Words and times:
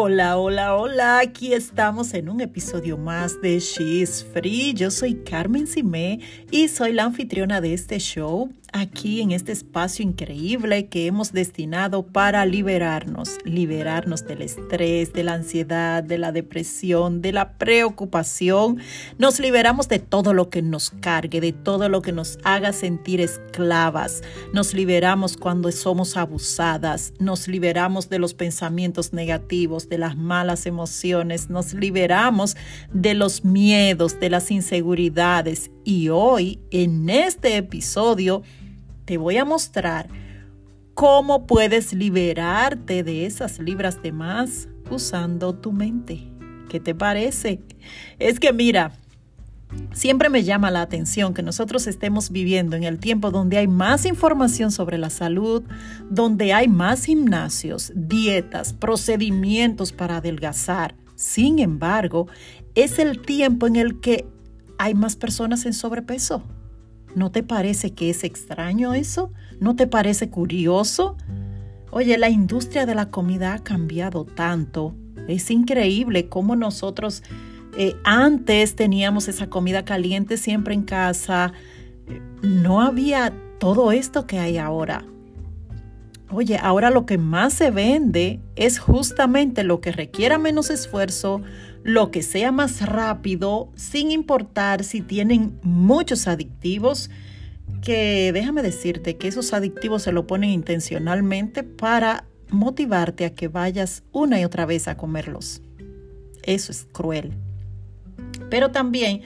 Hola, 0.00 0.38
hola, 0.38 0.76
hola. 0.76 1.18
Aquí 1.18 1.52
estamos 1.52 2.14
en 2.14 2.28
un 2.28 2.40
episodio 2.40 2.96
más 2.96 3.42
de 3.42 3.58
She's 3.58 4.24
Free. 4.32 4.72
Yo 4.72 4.92
soy 4.92 5.16
Carmen 5.24 5.66
Simé 5.66 6.20
y 6.52 6.68
soy 6.68 6.92
la 6.92 7.02
anfitriona 7.02 7.60
de 7.60 7.74
este 7.74 7.98
show 7.98 8.48
aquí 8.72 9.20
en 9.20 9.32
este 9.32 9.52
espacio 9.52 10.04
increíble 10.04 10.88
que 10.88 11.06
hemos 11.06 11.32
destinado 11.32 12.06
para 12.06 12.44
liberarnos, 12.46 13.38
liberarnos 13.44 14.26
del 14.26 14.42
estrés, 14.42 15.12
de 15.12 15.24
la 15.24 15.34
ansiedad, 15.34 16.02
de 16.02 16.18
la 16.18 16.32
depresión, 16.32 17.22
de 17.22 17.32
la 17.32 17.52
preocupación. 17.58 18.78
Nos 19.18 19.40
liberamos 19.40 19.88
de 19.88 19.98
todo 19.98 20.34
lo 20.34 20.50
que 20.50 20.62
nos 20.62 20.90
cargue, 20.90 21.40
de 21.40 21.52
todo 21.52 21.88
lo 21.88 22.02
que 22.02 22.12
nos 22.12 22.38
haga 22.44 22.72
sentir 22.72 23.20
esclavas. 23.20 24.22
Nos 24.52 24.74
liberamos 24.74 25.36
cuando 25.36 25.70
somos 25.72 26.16
abusadas, 26.16 27.12
nos 27.18 27.48
liberamos 27.48 28.08
de 28.08 28.18
los 28.18 28.34
pensamientos 28.34 29.12
negativos, 29.12 29.88
de 29.88 29.98
las 29.98 30.16
malas 30.16 30.66
emociones, 30.66 31.50
nos 31.50 31.74
liberamos 31.74 32.56
de 32.92 33.14
los 33.14 33.44
miedos, 33.44 34.20
de 34.20 34.30
las 34.30 34.50
inseguridades. 34.50 35.70
Y 35.84 36.10
hoy, 36.10 36.60
en 36.70 37.08
este 37.08 37.56
episodio, 37.56 38.42
te 39.08 39.16
voy 39.16 39.38
a 39.38 39.46
mostrar 39.46 40.06
cómo 40.92 41.46
puedes 41.46 41.94
liberarte 41.94 43.02
de 43.02 43.24
esas 43.24 43.58
libras 43.58 44.02
de 44.02 44.12
más 44.12 44.68
usando 44.90 45.54
tu 45.54 45.72
mente. 45.72 46.30
¿Qué 46.68 46.78
te 46.78 46.94
parece? 46.94 47.62
Es 48.18 48.38
que 48.38 48.52
mira, 48.52 48.92
Siempre 49.92 50.30
me 50.30 50.44
llama 50.44 50.70
la 50.70 50.80
atención 50.80 51.34
que 51.34 51.42
nosotros 51.42 51.86
estemos 51.86 52.30
viviendo 52.30 52.74
en 52.74 52.84
el 52.84 52.98
tiempo 52.98 53.30
donde 53.30 53.58
hay 53.58 53.68
más 53.68 54.06
información 54.06 54.70
sobre 54.72 54.96
la 54.96 55.10
salud, 55.10 55.62
donde 56.08 56.54
hay 56.54 56.68
más 56.68 57.04
gimnasios, 57.04 57.92
dietas, 57.94 58.72
procedimientos 58.72 59.92
para 59.92 60.16
adelgazar. 60.16 60.94
Sin 61.16 61.58
embargo, 61.58 62.28
es 62.74 62.98
el 62.98 63.20
tiempo 63.20 63.66
en 63.66 63.76
el 63.76 64.00
que 64.00 64.26
hay 64.78 64.94
más 64.94 65.16
personas 65.16 65.66
en 65.66 65.74
sobrepeso. 65.74 66.42
¿No 67.14 67.30
te 67.30 67.42
parece 67.42 67.94
que 67.94 68.10
es 68.10 68.24
extraño 68.24 68.94
eso? 68.94 69.32
¿No 69.60 69.76
te 69.76 69.86
parece 69.86 70.30
curioso? 70.30 71.16
Oye, 71.90 72.18
la 72.18 72.28
industria 72.28 72.86
de 72.86 72.94
la 72.94 73.10
comida 73.10 73.54
ha 73.54 73.64
cambiado 73.64 74.24
tanto. 74.24 74.94
Es 75.26 75.50
increíble 75.50 76.28
cómo 76.28 76.54
nosotros 76.54 77.22
eh, 77.76 77.96
antes 78.04 78.76
teníamos 78.76 79.28
esa 79.28 79.48
comida 79.48 79.84
caliente 79.84 80.36
siempre 80.36 80.74
en 80.74 80.82
casa. 80.82 81.52
No 82.42 82.82
había 82.82 83.32
todo 83.58 83.92
esto 83.92 84.26
que 84.26 84.38
hay 84.38 84.58
ahora. 84.58 85.04
Oye, 86.30 86.58
ahora 86.58 86.90
lo 86.90 87.06
que 87.06 87.16
más 87.16 87.54
se 87.54 87.70
vende 87.70 88.40
es 88.54 88.78
justamente 88.78 89.64
lo 89.64 89.80
que 89.80 89.92
requiera 89.92 90.38
menos 90.38 90.68
esfuerzo, 90.68 91.40
lo 91.82 92.10
que 92.10 92.22
sea 92.22 92.52
más 92.52 92.86
rápido, 92.86 93.70
sin 93.76 94.10
importar 94.10 94.84
si 94.84 95.00
tienen 95.00 95.58
muchos 95.62 96.28
adictivos, 96.28 97.10
que 97.82 98.32
déjame 98.32 98.62
decirte 98.62 99.16
que 99.16 99.28
esos 99.28 99.52
adictivos 99.52 100.02
se 100.02 100.12
lo 100.12 100.26
ponen 100.26 100.50
intencionalmente 100.50 101.62
para 101.62 102.24
motivarte 102.50 103.24
a 103.24 103.34
que 103.34 103.48
vayas 103.48 104.02
una 104.12 104.40
y 104.40 104.44
otra 104.44 104.66
vez 104.66 104.88
a 104.88 104.96
comerlos. 104.96 105.62
Eso 106.42 106.72
es 106.72 106.86
cruel. 106.92 107.32
Pero 108.50 108.70
también 108.70 109.22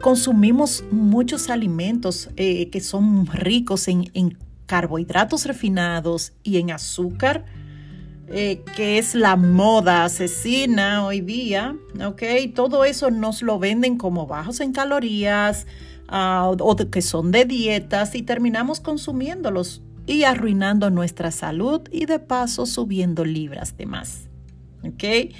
consumimos 0.00 0.84
muchos 0.90 1.50
alimentos 1.50 2.30
eh, 2.36 2.70
que 2.70 2.80
son 2.80 3.26
ricos 3.26 3.88
en, 3.88 4.10
en 4.14 4.38
carbohidratos 4.66 5.46
refinados 5.46 6.34
y 6.42 6.58
en 6.58 6.70
azúcar 6.70 7.44
eh, 8.30 8.62
que 8.76 8.98
es 8.98 9.14
la 9.14 9.36
moda 9.36 10.04
asesina 10.04 11.04
hoy 11.04 11.20
día, 11.20 11.76
¿ok? 12.04 12.22
Todo 12.54 12.84
eso 12.84 13.10
nos 13.10 13.40
lo 13.42 13.58
venden 13.58 13.96
como 13.96 14.26
bajos 14.26 14.60
en 14.60 14.72
calorías 14.72 15.66
uh, 16.10 16.54
o 16.60 16.76
que 16.76 17.00
son 17.00 17.30
de 17.30 17.46
dietas 17.46 18.14
y 18.14 18.22
terminamos 18.22 18.80
consumiéndolos 18.80 19.82
y 20.06 20.24
arruinando 20.24 20.90
nuestra 20.90 21.30
salud 21.30 21.82
y 21.90 22.06
de 22.06 22.18
paso 22.18 22.66
subiendo 22.66 23.24
libras 23.24 23.76
de 23.76 23.86
más, 23.86 24.28
¿ok? 24.82 25.34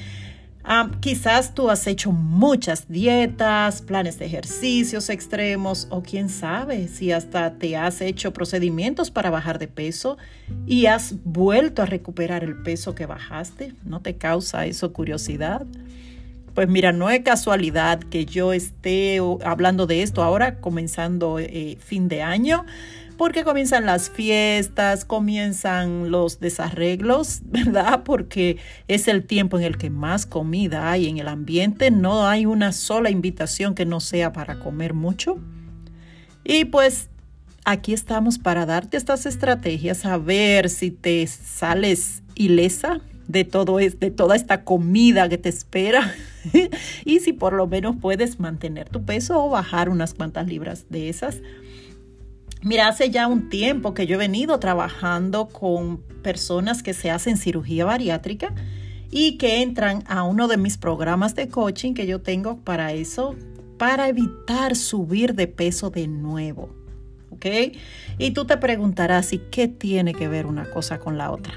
Ah, 0.64 0.90
quizás 1.00 1.54
tú 1.54 1.70
has 1.70 1.86
hecho 1.86 2.12
muchas 2.12 2.88
dietas, 2.88 3.80
planes 3.80 4.18
de 4.18 4.26
ejercicios 4.26 5.08
extremos 5.08 5.86
o 5.90 6.02
quién 6.02 6.28
sabe 6.28 6.88
si 6.88 7.10
hasta 7.12 7.54
te 7.54 7.76
has 7.76 8.00
hecho 8.00 8.32
procedimientos 8.32 9.10
para 9.10 9.30
bajar 9.30 9.58
de 9.58 9.68
peso 9.68 10.18
y 10.66 10.86
has 10.86 11.14
vuelto 11.24 11.82
a 11.82 11.86
recuperar 11.86 12.44
el 12.44 12.56
peso 12.62 12.94
que 12.94 13.06
bajaste. 13.06 13.74
¿No 13.84 14.00
te 14.00 14.16
causa 14.16 14.66
eso 14.66 14.92
curiosidad? 14.92 15.64
Pues 16.54 16.68
mira, 16.68 16.92
no 16.92 17.08
es 17.08 17.20
casualidad 17.20 18.00
que 18.00 18.26
yo 18.26 18.52
esté 18.52 19.20
hablando 19.44 19.86
de 19.86 20.02
esto 20.02 20.22
ahora, 20.22 20.56
comenzando 20.56 21.38
eh, 21.38 21.78
fin 21.80 22.08
de 22.08 22.22
año 22.22 22.66
porque 23.18 23.44
comienzan 23.44 23.84
las 23.84 24.08
fiestas, 24.08 25.04
comienzan 25.04 26.10
los 26.10 26.40
desarreglos, 26.40 27.40
¿verdad? 27.44 28.04
Porque 28.04 28.56
es 28.86 29.08
el 29.08 29.24
tiempo 29.26 29.58
en 29.58 29.64
el 29.64 29.76
que 29.76 29.90
más 29.90 30.24
comida 30.24 30.90
hay 30.90 31.08
en 31.08 31.18
el 31.18 31.28
ambiente, 31.28 31.90
no 31.90 32.26
hay 32.26 32.46
una 32.46 32.72
sola 32.72 33.10
invitación 33.10 33.74
que 33.74 33.84
no 33.84 34.00
sea 34.00 34.32
para 34.32 34.60
comer 34.60 34.94
mucho. 34.94 35.38
Y 36.44 36.64
pues 36.64 37.10
aquí 37.64 37.92
estamos 37.92 38.38
para 38.38 38.64
darte 38.64 38.96
estas 38.96 39.26
estrategias, 39.26 40.06
a 40.06 40.16
ver 40.16 40.70
si 40.70 40.90
te 40.90 41.26
sales 41.26 42.22
ilesa 42.36 43.00
de, 43.26 43.44
todo 43.44 43.76
de 43.76 43.90
toda 43.90 44.36
esta 44.36 44.64
comida 44.64 45.28
que 45.28 45.36
te 45.36 45.50
espera 45.50 46.14
y 47.04 47.20
si 47.20 47.34
por 47.34 47.52
lo 47.52 47.66
menos 47.66 47.96
puedes 48.00 48.40
mantener 48.40 48.88
tu 48.88 49.04
peso 49.04 49.44
o 49.44 49.50
bajar 49.50 49.90
unas 49.90 50.14
cuantas 50.14 50.46
libras 50.46 50.86
de 50.88 51.08
esas. 51.08 51.42
Mira, 52.62 52.88
hace 52.88 53.10
ya 53.10 53.26
un 53.28 53.48
tiempo 53.48 53.94
que 53.94 54.06
yo 54.06 54.16
he 54.16 54.18
venido 54.18 54.58
trabajando 54.58 55.48
con 55.48 55.98
personas 56.22 56.82
que 56.82 56.92
se 56.92 57.10
hacen 57.10 57.36
cirugía 57.36 57.84
bariátrica 57.84 58.52
y 59.10 59.38
que 59.38 59.62
entran 59.62 60.02
a 60.06 60.24
uno 60.24 60.48
de 60.48 60.56
mis 60.56 60.76
programas 60.76 61.34
de 61.34 61.48
coaching 61.48 61.94
que 61.94 62.06
yo 62.06 62.20
tengo 62.20 62.58
para 62.58 62.92
eso, 62.92 63.36
para 63.78 64.08
evitar 64.08 64.76
subir 64.76 65.34
de 65.34 65.46
peso 65.46 65.90
de 65.90 66.08
nuevo. 66.08 66.74
¿Ok? 67.30 67.46
Y 68.18 68.32
tú 68.32 68.44
te 68.44 68.56
preguntarás, 68.56 69.32
¿y 69.32 69.38
qué 69.38 69.68
tiene 69.68 70.12
que 70.12 70.28
ver 70.28 70.46
una 70.46 70.68
cosa 70.70 70.98
con 70.98 71.16
la 71.16 71.30
otra? 71.30 71.54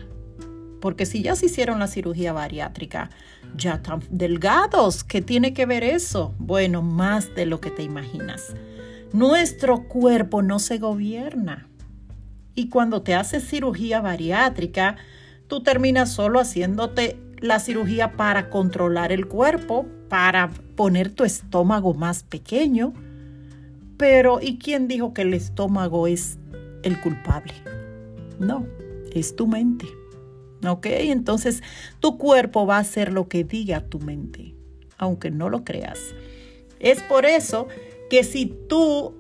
Porque 0.80 1.06
si 1.06 1.24
ya 1.24 1.36
se 1.36 1.48
hicieron 1.48 1.80
la 1.80 1.88
cirugía 1.88 2.34
bariátrica, 2.34 3.10
ya 3.56 3.76
están 3.76 4.02
delgados, 4.10 5.04
¿qué 5.04 5.22
tiene 5.22 5.54
que 5.54 5.66
ver 5.66 5.84
eso? 5.84 6.34
Bueno, 6.38 6.82
más 6.82 7.34
de 7.36 7.46
lo 7.46 7.60
que 7.60 7.72
te 7.72 7.84
imaginas. 7.84 8.54
Nuestro 9.14 9.90
cuerpo 9.90 10.42
no 10.42 10.60
se 10.60 10.78
gobierna. 10.78 11.68
Y 12.56 12.70
cuando 12.70 13.02
te 13.02 13.14
haces 13.14 13.48
cirugía 13.48 14.00
bariátrica, 14.00 14.96
tú 15.48 15.64
terminas 15.64 16.12
solo 16.12 16.40
haciéndote 16.40 17.20
la 17.40 17.60
cirugía 17.60 18.14
para 18.14 18.50
controlar 18.50 19.12
el 19.12 19.28
cuerpo, 19.28 19.86
para 20.08 20.50
poner 20.76 21.12
tu 21.12 21.26
estómago 21.26 21.94
más 21.94 22.24
pequeño. 22.24 22.94
Pero 23.98 24.40
¿y 24.42 24.58
quién 24.60 24.88
dijo 24.88 25.14
que 25.14 25.24
el 25.24 25.34
estómago 25.34 26.08
es 26.08 26.40
el 26.84 27.00
culpable? 27.02 27.54
No, 28.40 28.66
es 29.12 29.36
tu 29.36 29.46
mente. 29.46 29.88
¿Ok? 30.66 30.86
Entonces 30.86 31.64
tu 32.00 32.18
cuerpo 32.18 32.66
va 32.66 32.78
a 32.78 32.82
hacer 32.82 33.12
lo 33.12 33.28
que 33.28 33.44
diga 33.44 33.82
tu 33.82 34.00
mente, 34.00 34.56
aunque 34.98 35.32
no 35.32 35.50
lo 35.50 35.66
creas. 35.66 36.00
Es 36.80 37.02
por 37.04 37.26
eso 37.26 37.68
que 38.12 38.26
si 38.26 38.46
tú 38.46 39.14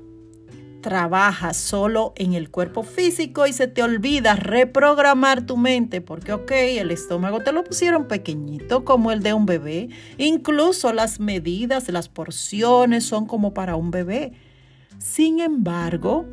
trabajas 0.82 1.56
solo 1.56 2.12
en 2.18 2.34
el 2.34 2.52
cuerpo 2.52 2.84
físico 2.84 3.48
y 3.48 3.54
se 3.54 3.70
te 3.70 3.84
olvida 3.84 4.36
reprogramar 4.36 5.46
tu 5.46 5.56
mente, 5.56 6.02
porque 6.02 6.34
ok, 6.34 6.52
el 6.52 6.92
estómago 6.92 7.40
te 7.40 7.54
lo 7.54 7.64
pusieron 7.64 8.10
pequeñito 8.10 8.84
como 8.84 9.14
el 9.14 9.24
de 9.24 9.32
un 9.32 9.46
bebé, 9.46 9.88
incluso 10.18 10.92
las 10.92 11.22
medidas, 11.22 11.88
las 11.88 12.10
porciones 12.10 13.06
son 13.06 13.28
como 13.28 13.54
para 13.54 13.78
un 13.78 13.92
bebé. 13.92 14.34
Sin 14.98 15.40
embargo, 15.40 16.26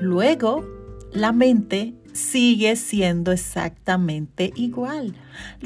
luego 0.00 0.64
la 1.12 1.32
mente 1.32 1.92
sigue 2.14 2.74
siendo 2.74 3.32
exactamente 3.32 4.50
igual. 4.56 5.14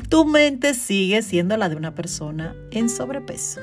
Tu 0.09 0.25
mente 0.25 0.75
sigue 0.75 1.23
siendo 1.23 1.57
la 1.57 1.69
de 1.69 1.77
una 1.77 1.95
persona 1.95 2.57
en 2.73 2.89
sobrepeso. 2.89 3.61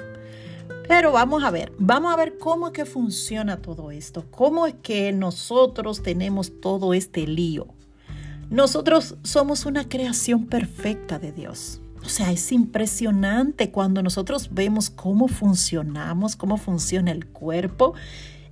Pero 0.89 1.11
vamos 1.11 1.43
a 1.43 1.51
ver, 1.51 1.71
vamos 1.77 2.11
a 2.11 2.15
ver 2.15 2.39
cómo 2.39 2.65
es 2.65 2.73
que 2.73 2.83
funciona 2.83 3.57
todo 3.57 3.91
esto, 3.91 4.25
cómo 4.31 4.65
es 4.65 4.73
que 4.81 5.11
nosotros 5.13 6.01
tenemos 6.01 6.59
todo 6.61 6.95
este 6.95 7.27
lío. 7.27 7.67
Nosotros 8.49 9.15
somos 9.21 9.67
una 9.67 9.87
creación 9.87 10.47
perfecta 10.47 11.19
de 11.19 11.31
Dios. 11.31 11.79
O 12.03 12.09
sea, 12.09 12.31
es 12.31 12.51
impresionante 12.51 13.69
cuando 13.69 14.01
nosotros 14.01 14.49
vemos 14.51 14.89
cómo 14.89 15.27
funcionamos, 15.27 16.35
cómo 16.35 16.57
funciona 16.57 17.11
el 17.11 17.27
cuerpo. 17.27 17.93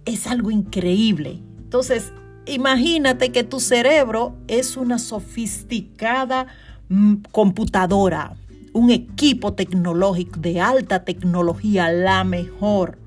Es 0.06 0.28
algo 0.28 0.51
increíble. 0.51 1.42
Entonces, 1.57 2.13
imagínate 2.45 3.31
que 3.31 3.45
tu 3.45 3.60
cerebro 3.60 4.36
es 4.48 4.78
una 4.78 5.00
sofisticada 5.00 6.45
mm, 6.90 7.16
computadora 7.31 8.38
un 8.78 8.92
equipo 8.92 9.54
tecnológico 9.54 10.40
de 10.40 10.62
alta 10.62 11.04
tecnología, 11.04 11.92
la 11.92 12.24
mejor. 12.24 13.00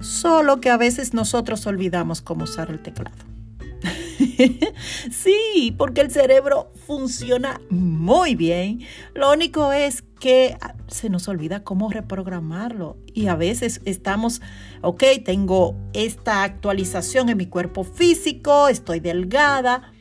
Solo 0.00 0.60
que 0.60 0.70
a 0.70 0.76
veces 0.76 1.12
nosotros 1.12 1.66
olvidamos 1.66 2.22
cómo 2.22 2.44
usar 2.44 2.70
el 2.70 2.80
teclado. 2.80 3.16
sí, 5.10 5.74
porque 5.76 6.00
el 6.00 6.10
cerebro 6.10 6.72
funciona 6.86 7.60
muy 7.68 8.34
bien. 8.34 8.80
Lo 9.14 9.30
único 9.30 9.72
es 9.72 10.02
que 10.20 10.56
se 10.86 11.10
nos 11.10 11.28
olvida 11.28 11.64
cómo 11.64 11.90
reprogramarlo. 11.90 12.96
Y 13.12 13.26
a 13.26 13.36
veces 13.36 13.82
estamos, 13.84 14.40
ok, 14.80 15.04
tengo 15.22 15.76
esta 15.92 16.44
actualización 16.44 17.28
en 17.28 17.36
mi 17.36 17.46
cuerpo 17.46 17.84
físico, 17.84 18.68
estoy 18.68 19.00
delgada, 19.00 19.92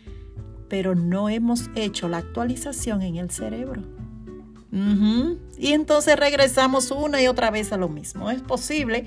pero 0.69 0.95
no 0.95 1.27
hemos 1.27 1.69
hecho 1.75 2.07
la 2.07 2.17
actualización 2.17 3.01
en 3.01 3.17
el 3.17 3.31
cerebro. 3.31 3.96
Y 5.57 5.73
entonces 5.73 6.15
regresamos 6.17 6.91
una 6.91 7.21
y 7.21 7.27
otra 7.27 7.51
vez 7.51 7.71
a 7.71 7.77
lo 7.77 7.89
mismo. 7.89 8.29
Es 8.29 8.41
posible 8.41 9.05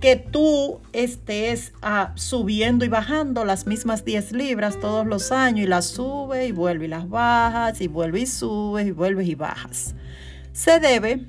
que 0.00 0.16
tú 0.16 0.80
estés 0.92 1.72
ah, 1.80 2.12
subiendo 2.14 2.84
y 2.84 2.88
bajando 2.88 3.44
las 3.44 3.66
mismas 3.66 4.04
10 4.04 4.32
libras 4.32 4.78
todos 4.78 5.06
los 5.06 5.32
años 5.32 5.64
y 5.64 5.66
las 5.66 5.86
subes 5.86 6.48
y 6.48 6.52
vuelves 6.52 6.86
y 6.86 6.90
las 6.90 7.08
bajas 7.08 7.80
y 7.80 7.88
vuelves 7.88 8.22
y 8.22 8.26
subes 8.26 8.86
y 8.86 8.90
vuelves 8.90 9.28
y 9.28 9.34
bajas. 9.34 9.94
Se 10.52 10.78
debe 10.78 11.26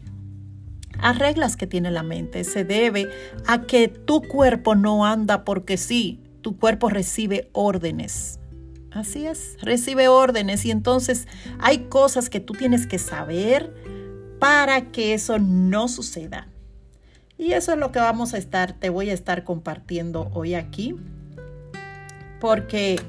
a 1.00 1.13
reglas 1.13 1.56
que 1.56 1.68
tiene 1.68 1.92
la 1.92 2.04
mente, 2.04 2.44
se 2.44 2.63
debe 2.63 3.10
a 3.48 3.62
que 3.62 3.88
tu 3.88 4.22
cuerpo 4.22 4.75
no 4.75 5.06
anda 5.06 5.45
porque 5.45 5.77
sí, 5.77 6.19
tu 6.42 6.57
cuerpo 6.57 6.89
recibe 6.89 7.50
órdenes. 7.54 8.39
Así 8.95 9.27
es, 9.27 9.57
recibe 9.62 10.07
órdenes 10.07 10.63
y 10.63 10.71
entonces 10.71 11.27
hay 11.59 11.89
cosas 11.89 12.30
que 12.30 12.39
tú 12.39 12.53
tienes 12.53 12.88
que 12.88 12.97
saber 12.97 13.75
para 14.39 14.89
que 14.94 15.13
eso 15.13 15.38
no 15.38 15.89
suceda. 15.89 16.47
Y 17.38 17.51
eso 17.51 17.74
es 17.74 17.77
lo 17.77 17.92
que 17.92 18.00
vamos 18.00 18.33
a 18.33 18.38
estar, 18.38 18.71
te 18.71 18.89
voy 18.89 19.09
a 19.09 19.13
estar 19.13 19.44
compartiendo 19.44 20.31
hoy 20.33 20.56
aquí, 20.56 20.95
porque 22.39 23.01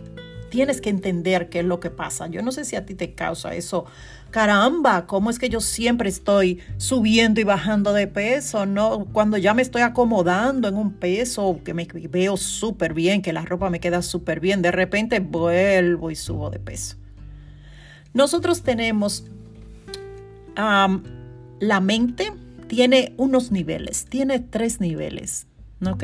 tienes 0.57 0.81
que 0.81 0.89
entender 0.89 1.51
qué 1.51 1.59
es 1.59 1.67
lo 1.67 1.81
que 1.81 1.91
pasa. 1.91 2.29
Yo 2.29 2.41
no 2.41 2.51
sé 2.51 2.65
si 2.65 2.77
a 2.77 2.87
ti 2.87 2.95
te 2.95 3.13
causa 3.13 3.55
eso. 3.55 3.85
Caramba, 4.31 5.07
¿cómo 5.07 5.29
es 5.29 5.39
que 5.39 5.51
yo 5.51 5.61
siempre 5.61 6.09
estoy 6.09 6.61
subiendo 6.79 7.43
y 7.43 7.45
bajando 7.45 7.93
de 7.93 8.07
peso? 8.07 8.65
No, 8.65 9.07
cuando 9.13 9.37
ya 9.37 9.53
me 9.53 9.61
estoy 9.61 9.83
acomodando 9.83 10.67
en 10.67 10.77
un 10.77 10.95
peso, 10.95 11.61
que 11.63 11.75
me 11.75 11.87
veo 12.09 12.39
súper 12.39 12.95
bien, 12.95 13.21
que 13.21 13.35
la 13.35 13.45
ropa 13.45 13.69
me 13.69 13.81
queda 13.81 14.01
súper 14.01 14.41
bien, 14.41 14.63
de 14.63 14.71
repente 14.71 15.21
vuelvo 15.21 16.11
y 16.11 16.17
subo 16.17 16.49
de 16.49 16.59
peso. 16.59 16.97
Nosotros 18.15 18.63
tenemos 18.63 19.25
la 20.57 21.81
mente 21.83 22.33
tiene 22.67 23.13
unos 23.19 23.53
niveles, 23.53 24.07
tiene 24.07 24.41
tres 24.41 24.81
niveles, 24.81 25.47
¿ok? 25.85 26.03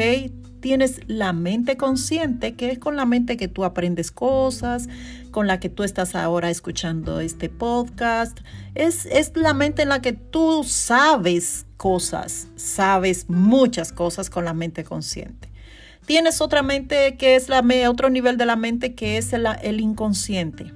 Tienes 0.63 1.01
la 1.09 1.33
mente 1.33 1.77
consciente, 1.77 2.55
que 2.55 2.71
es 2.71 2.79
con 2.79 2.95
la 2.95 3.05
mente 3.05 3.37
que 3.37 3.49
tú 3.49 3.65
aprendes 3.65 4.13
cosas, 4.13 4.89
con 5.33 5.49
la 5.49 5.59
que 5.59 5.69
tú 5.69 5.83
estás 5.83 6.15
ahora 6.15 6.51
escuchando 6.51 7.19
este 7.19 7.49
podcast. 7.49 8.39
Es, 8.77 9.07
es 9.07 9.33
la 9.35 9.55
mente 9.55 9.83
en 9.83 9.89
la 9.89 10.01
que 10.01 10.13
tú 10.13 10.63
sabes 10.63 11.67
cosas, 11.77 12.47
sabes 12.55 13.29
muchas 13.29 13.91
cosas 13.91 14.31
con 14.31 14.45
la 14.45 14.55
mente 14.55 14.85
consciente. 14.85 15.51
Tienes 16.07 16.41
otra 16.41 16.63
mente 16.63 17.17
que 17.17 17.35
es 17.35 17.49
la, 17.49 17.65
otro 17.91 18.09
nivel 18.09 18.37
de 18.37 18.47
la 18.47 18.55
mente 18.55 18.95
que 18.95 19.19
es 19.19 19.33
el, 19.33 19.49
el 19.63 19.81
inconsciente. 19.81 20.73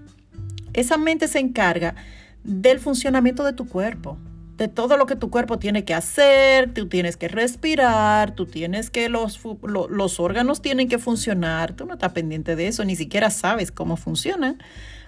Esa 0.72 0.96
mente 0.96 1.28
se 1.28 1.38
encarga 1.38 1.94
del 2.42 2.80
funcionamiento 2.80 3.44
de 3.44 3.52
tu 3.52 3.68
cuerpo 3.68 4.18
de 4.56 4.68
todo 4.68 4.96
lo 4.96 5.06
que 5.06 5.16
tu 5.16 5.30
cuerpo 5.30 5.58
tiene 5.58 5.84
que 5.84 5.92
hacer, 5.92 6.72
tú 6.72 6.88
tienes 6.88 7.16
que 7.16 7.28
respirar, 7.28 8.34
tú 8.34 8.46
tienes 8.46 8.90
que, 8.90 9.08
los, 9.08 9.40
los 9.62 10.20
órganos 10.20 10.62
tienen 10.62 10.88
que 10.88 10.98
funcionar, 10.98 11.74
tú 11.74 11.84
no 11.84 11.94
estás 11.94 12.12
pendiente 12.12 12.56
de 12.56 12.68
eso, 12.68 12.84
ni 12.84 12.96
siquiera 12.96 13.30
sabes 13.30 13.70
cómo 13.70 13.96
funcionan. 13.96 14.58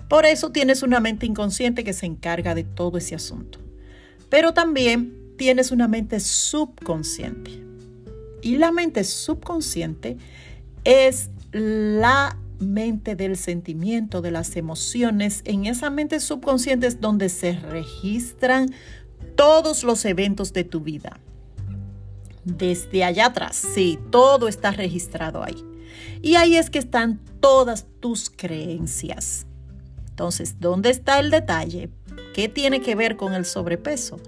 Por 0.08 0.26
eso 0.26 0.50
tienes 0.50 0.82
una 0.82 1.00
mente 1.00 1.26
inconsciente 1.26 1.84
que 1.84 1.92
se 1.92 2.06
encarga 2.06 2.54
de 2.54 2.64
todo 2.64 2.98
ese 2.98 3.14
asunto. 3.14 3.58
Pero 4.28 4.52
también 4.52 5.14
tienes 5.36 5.70
una 5.70 5.88
mente 5.88 6.20
subconsciente. 6.20 7.62
Y 8.42 8.56
la 8.56 8.70
mente 8.70 9.04
subconsciente 9.04 10.18
es 10.84 11.30
la 11.52 12.38
mente 12.58 13.16
del 13.16 13.36
sentimiento, 13.36 14.20
de 14.20 14.30
las 14.30 14.56
emociones. 14.56 15.42
En 15.44 15.66
esa 15.66 15.90
mente 15.90 16.20
subconsciente 16.20 16.86
es 16.86 17.00
donde 17.00 17.28
se 17.28 17.52
registran 17.52 18.74
todos 19.38 19.84
los 19.84 20.04
eventos 20.04 20.52
de 20.52 20.64
tu 20.64 20.80
vida. 20.80 21.20
Desde 22.44 23.04
allá 23.04 23.26
atrás, 23.26 23.54
sí, 23.54 23.96
todo 24.10 24.48
está 24.48 24.72
registrado 24.72 25.44
ahí. 25.44 25.64
Y 26.22 26.34
ahí 26.34 26.56
es 26.56 26.70
que 26.70 26.80
están 26.80 27.20
todas 27.38 27.86
tus 28.00 28.30
creencias. 28.30 29.46
Entonces, 30.10 30.56
¿dónde 30.58 30.90
está 30.90 31.20
el 31.20 31.30
detalle? 31.30 31.88
¿Qué 32.34 32.48
tiene 32.48 32.80
que 32.80 32.96
ver 32.96 33.16
con 33.16 33.32
el 33.32 33.44
sobrepeso? 33.44 34.20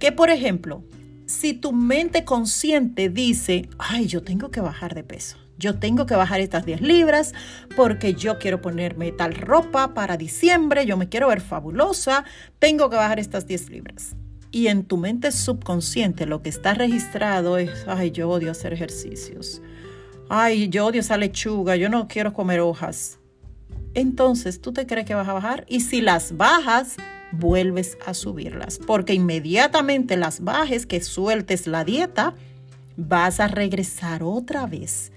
Que, 0.00 0.12
por 0.12 0.30
ejemplo, 0.30 0.82
si 1.26 1.52
tu 1.52 1.72
mente 1.72 2.24
consciente 2.24 3.10
dice, 3.10 3.68
ay, 3.76 4.06
yo 4.06 4.22
tengo 4.22 4.50
que 4.50 4.62
bajar 4.62 4.94
de 4.94 5.04
peso, 5.04 5.36
yo 5.58 5.78
tengo 5.78 6.06
que 6.06 6.14
bajar 6.14 6.40
estas 6.40 6.64
10 6.64 6.80
libras 6.80 7.34
porque 7.76 8.14
yo 8.14 8.38
quiero 8.38 8.62
ponerme 8.62 9.12
tal 9.12 9.34
ropa 9.34 9.92
para 9.92 10.16
diciembre, 10.16 10.86
yo 10.86 10.96
me 10.96 11.10
quiero 11.10 11.28
ver 11.28 11.42
fabulosa, 11.42 12.24
tengo 12.58 12.88
que 12.88 12.96
bajar 12.96 13.20
estas 13.20 13.46
10 13.46 13.68
libras. 13.68 14.16
Y 14.52 14.68
en 14.68 14.84
tu 14.84 14.98
mente 14.98 15.32
subconsciente 15.32 16.26
lo 16.26 16.42
que 16.42 16.50
está 16.50 16.74
registrado 16.74 17.56
es, 17.56 17.84
ay, 17.88 18.10
yo 18.10 18.28
odio 18.28 18.50
hacer 18.50 18.74
ejercicios. 18.74 19.62
Ay, 20.28 20.68
yo 20.68 20.86
odio 20.86 21.00
esa 21.00 21.16
lechuga, 21.16 21.74
yo 21.76 21.88
no 21.88 22.06
quiero 22.06 22.32
comer 22.34 22.60
hojas. 22.60 23.18
Entonces, 23.94 24.60
¿tú 24.60 24.72
te 24.72 24.86
crees 24.86 25.06
que 25.06 25.14
vas 25.14 25.28
a 25.28 25.32
bajar? 25.32 25.64
Y 25.68 25.80
si 25.80 26.02
las 26.02 26.36
bajas, 26.36 26.96
vuelves 27.32 27.98
a 28.06 28.14
subirlas. 28.14 28.78
Porque 28.78 29.14
inmediatamente 29.14 30.16
las 30.16 30.40
bajes, 30.44 30.86
que 30.86 31.00
sueltes 31.00 31.66
la 31.66 31.84
dieta, 31.84 32.34
vas 32.96 33.40
a 33.40 33.48
regresar 33.48 34.22
otra 34.22 34.66
vez 34.66 35.12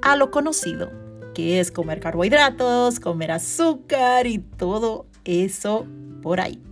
a 0.00 0.16
lo 0.16 0.30
conocido, 0.30 0.90
que 1.34 1.60
es 1.60 1.70
comer 1.70 2.00
carbohidratos, 2.00 3.00
comer 3.00 3.32
azúcar 3.32 4.26
y 4.26 4.38
todo 4.38 5.06
eso 5.24 5.86
por 6.22 6.40
ahí. 6.40 6.62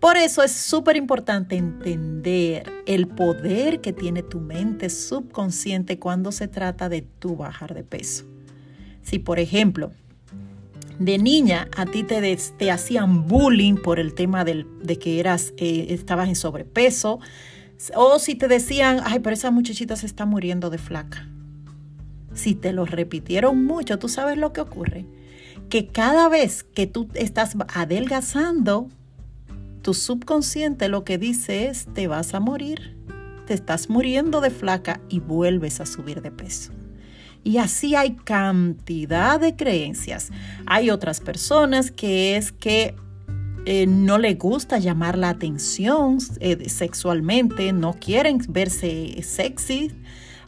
Por 0.00 0.16
eso 0.16 0.44
es 0.44 0.52
súper 0.52 0.96
importante 0.96 1.56
entender 1.56 2.70
el 2.86 3.08
poder 3.08 3.80
que 3.80 3.92
tiene 3.92 4.22
tu 4.22 4.38
mente 4.38 4.90
subconsciente 4.90 5.98
cuando 5.98 6.30
se 6.30 6.46
trata 6.46 6.88
de 6.88 7.02
tu 7.02 7.36
bajar 7.36 7.74
de 7.74 7.82
peso. 7.82 8.24
Si, 9.02 9.18
por 9.18 9.40
ejemplo, 9.40 9.90
de 11.00 11.18
niña 11.18 11.68
a 11.76 11.86
ti 11.86 12.04
te, 12.04 12.36
te 12.36 12.70
hacían 12.70 13.26
bullying 13.26 13.74
por 13.74 13.98
el 13.98 14.14
tema 14.14 14.44
de 14.44 14.98
que 15.00 15.18
eras, 15.18 15.52
eh, 15.56 15.86
estabas 15.90 16.28
en 16.28 16.36
sobrepeso, 16.36 17.18
o 17.94 18.18
si 18.18 18.34
te 18.34 18.48
decían, 18.48 19.00
ay, 19.04 19.20
pero 19.20 19.34
esa 19.34 19.50
muchachita 19.50 19.96
se 19.96 20.06
está 20.06 20.26
muriendo 20.26 20.70
de 20.70 20.78
flaca. 20.78 21.28
Si 22.34 22.54
te 22.54 22.72
lo 22.72 22.84
repitieron 22.84 23.64
mucho, 23.64 23.98
tú 23.98 24.08
sabes 24.08 24.38
lo 24.38 24.52
que 24.52 24.60
ocurre. 24.60 25.06
Que 25.68 25.88
cada 25.88 26.28
vez 26.28 26.62
que 26.62 26.86
tú 26.86 27.08
estás 27.14 27.56
adelgazando, 27.74 28.88
tu 29.88 29.94
subconsciente 29.94 30.90
lo 30.90 31.02
que 31.02 31.16
dice 31.16 31.68
es, 31.68 31.86
te 31.94 32.08
vas 32.08 32.34
a 32.34 32.40
morir, 32.40 32.94
te 33.46 33.54
estás 33.54 33.88
muriendo 33.88 34.42
de 34.42 34.50
flaca 34.50 35.00
y 35.08 35.18
vuelves 35.18 35.80
a 35.80 35.86
subir 35.86 36.20
de 36.20 36.30
peso. 36.30 36.72
Y 37.42 37.56
así 37.56 37.94
hay 37.94 38.14
cantidad 38.16 39.40
de 39.40 39.56
creencias. 39.56 40.28
Hay 40.66 40.90
otras 40.90 41.20
personas 41.20 41.90
que 41.90 42.36
es 42.36 42.52
que 42.52 42.96
eh, 43.64 43.86
no 43.86 44.18
le 44.18 44.34
gusta 44.34 44.78
llamar 44.78 45.16
la 45.16 45.30
atención 45.30 46.18
eh, 46.40 46.68
sexualmente, 46.68 47.72
no 47.72 47.94
quieren 47.94 48.42
verse 48.46 49.22
sexy, 49.22 49.90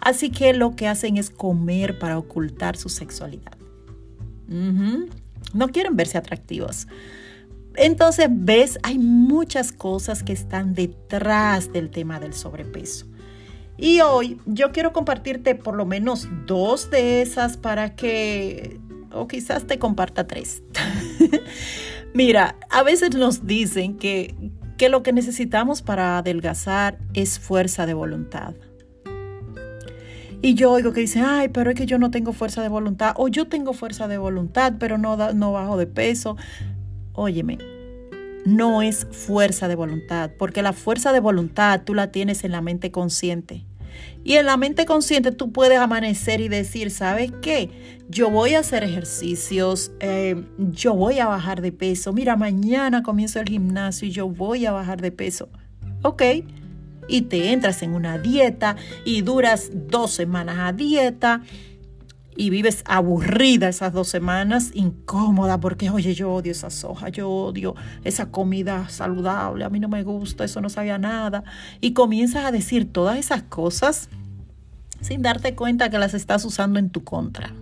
así 0.03 0.29
que 0.29 0.53
lo 0.53 0.77
que 0.77 0.87
hacen 0.87 1.17
es 1.17 1.31
comer 1.31 1.99
para 1.99 2.19
ocultar 2.19 2.77
su 2.77 2.91
sexualidad. 2.91 3.57
No 4.49 5.69
quieren 5.69 5.97
verse 5.97 6.19
atractivos. 6.19 6.87
Entonces, 7.77 8.29
ves, 8.31 8.79
hay 8.83 8.99
muchas 8.99 9.73
cosas 9.73 10.23
que 10.23 10.33
están 10.33 10.75
detrás 10.75 11.73
del 11.73 11.91
tema 11.91 12.21
del 12.21 12.35
sobrepeso. 12.35 13.07
Y 13.77 14.01
hoy 14.01 14.39
yo 14.45 14.73
quiero 14.73 14.93
compartirte 14.93 15.55
por 15.55 15.75
lo 15.75 15.87
menos 15.87 16.29
dos 16.47 16.91
de 16.91 17.23
esas 17.23 17.57
para 17.57 17.97
que, 17.97 18.79
o 19.11 19.27
quizás 19.27 19.67
te 19.67 19.79
comparta 19.79 20.27
tres. 20.27 20.63
Mira, 22.15 22.57
a 22.69 22.83
veces 22.83 23.15
nos 23.15 23.47
dicen 23.47 23.97
que, 23.97 24.35
que 24.77 24.91
lo 24.91 25.03
que 25.03 25.13
necesitamos 25.13 25.81
para 25.81 26.19
adelgazar 26.19 26.99
es 27.15 27.39
fuerza 27.39 27.87
de 27.87 27.95
voluntad. 27.95 28.55
Y 30.43 30.55
yo 30.55 30.73
oigo 30.73 30.93
que 30.93 31.01
dicen, 31.01 31.25
ay, 31.27 31.49
pero 31.49 31.71
es 31.71 31.77
que 31.77 31.85
yo 31.85 31.99
no 31.99 32.11
tengo 32.11 32.33
fuerza 32.33 32.63
de 32.63 32.69
voluntad, 32.69 33.13
o 33.17 33.29
yo 33.29 33.47
tengo 33.49 33.75
fuerza 33.75 34.09
de 34.09 34.17
voluntad, 34.17 34.75
pero 34.79 34.97
no, 34.97 35.17
no 35.35 35.53
bajo 35.53 35.77
de 35.77 35.87
peso. 35.87 36.37
Óyeme, 37.13 37.59
no 38.45 38.83
es 38.83 39.07
fuerza 39.11 39.69
de 39.69 39.75
voluntad, 39.75 40.31
porque 40.39 40.63
la 40.63 40.73
fuerza 40.73 41.13
de 41.13 41.21
voluntad 41.21 41.83
tú 41.85 41.95
la 41.95 42.11
tienes 42.11 42.45
en 42.45 42.53
la 42.53 42.61
mente 42.61 42.91
consciente. 42.91 43.65
Y 44.23 44.35
en 44.35 44.47
la 44.47 44.57
mente 44.57 44.87
consciente 44.87 45.33
tú 45.33 45.51
puedes 45.53 45.79
amanecer 45.79 46.41
y 46.41 46.49
decir, 46.49 46.91
¿sabes 46.91 47.33
qué? 47.43 47.71
Yo 48.09 48.31
voy 48.31 48.55
a 48.55 48.61
hacer 48.61 48.85
ejercicios, 48.85 49.93
eh, 50.01 50.45
yo 50.59 50.95
voy 50.95 51.19
a 51.19 51.27
bajar 51.27 51.61
de 51.61 51.73
peso. 51.73 52.13
Mira, 52.13 52.37
mañana 52.37 53.03
comienzo 53.03 53.41
el 53.41 53.49
gimnasio 53.49 54.09
y 54.09 54.11
yo 54.11 54.29
voy 54.29 54.67
a 54.67 54.73
bajar 54.73 55.01
de 55.01 55.13
peso. 55.13 55.49
Ok. 56.03 56.23
Y 57.09 57.23
te 57.23 57.53
entras 57.53 57.83
en 57.83 57.95
una 57.95 58.19
dieta 58.19 58.77
y 59.05 59.23
duras 59.23 59.71
dos 59.73 60.13
semanas 60.13 60.57
a 60.61 60.73
dieta 60.73 61.43
y 62.41 62.49
vives 62.49 62.83
aburrida 62.87 63.69
esas 63.69 63.93
dos 63.93 64.09
semanas, 64.09 64.71
incómoda, 64.73 65.61
porque 65.61 65.91
oye, 65.91 66.15
yo 66.15 66.33
odio 66.33 66.53
esa 66.53 66.71
soja, 66.71 67.11
yo 67.11 67.29
odio 67.29 67.75
esa 68.03 68.31
comida 68.31 68.89
saludable, 68.89 69.63
a 69.63 69.69
mí 69.69 69.79
no 69.79 69.91
me 69.91 70.03
gusta, 70.05 70.45
eso 70.45 70.63
no 70.63 70.71
sabía 70.71 70.97
nada. 70.97 71.45
Y 71.83 71.93
comienzas 71.93 72.47
a 72.47 72.51
decir 72.51 72.91
todas 72.91 73.19
esas 73.19 73.43
cosas 73.43 74.09
sin 75.03 75.21
darte 75.21 75.55
cuenta 75.55 75.91
que 75.91 75.99
las 75.99 76.15
estás 76.15 76.43
usando 76.47 76.79
en 76.79 76.89
tu 76.89 77.05
contra. 77.05 77.53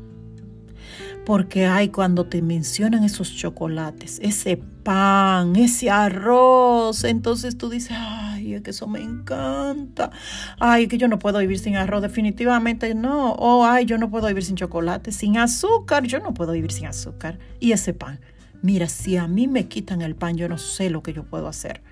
Porque 1.27 1.67
hay 1.67 1.89
cuando 1.89 2.27
te 2.27 2.41
mencionan 2.41 3.03
esos 3.03 3.35
chocolates, 3.35 4.21
ese 4.23 4.59
pan, 4.85 5.57
ese 5.57 5.91
arroz, 5.91 7.03
entonces 7.03 7.59
tú 7.59 7.69
dices, 7.69 7.97
que 8.63 8.71
eso 8.71 8.87
me 8.87 9.01
encanta. 9.01 10.11
Ay, 10.59 10.89
que 10.89 10.99
yo 10.99 11.09
no 11.09 11.19
puedo 11.19 11.39
vivir 11.39 11.59
sin 11.59 11.77
arroz, 11.77 12.03
definitivamente 12.03 12.95
no. 12.95 13.33
O, 13.33 13.65
ay, 13.65 13.85
yo 13.85 13.99
no 13.99 14.11
puedo 14.11 14.27
vivir 14.27 14.45
sin 14.45 14.57
chocolate, 14.57 15.13
sin 15.13 15.39
azúcar, 15.39 16.05
yo 16.05 16.19
no 16.21 16.35
puedo 16.35 16.53
vivir 16.53 16.73
sin 16.73 16.87
azúcar. 16.87 17.39
Y 17.61 17.73
ese 17.73 17.95
pan, 17.95 18.21
mira, 18.63 18.89
si 18.89 19.17
a 19.17 19.27
mí 19.27 19.47
me 19.47 19.69
quitan 19.69 20.03
el 20.03 20.17
pan, 20.17 20.37
yo 20.37 20.49
no 20.49 20.59
sé 20.59 20.91
lo 20.91 21.03
que 21.03 21.13
yo 21.13 21.25
puedo 21.25 21.49
hacer. 21.49 21.83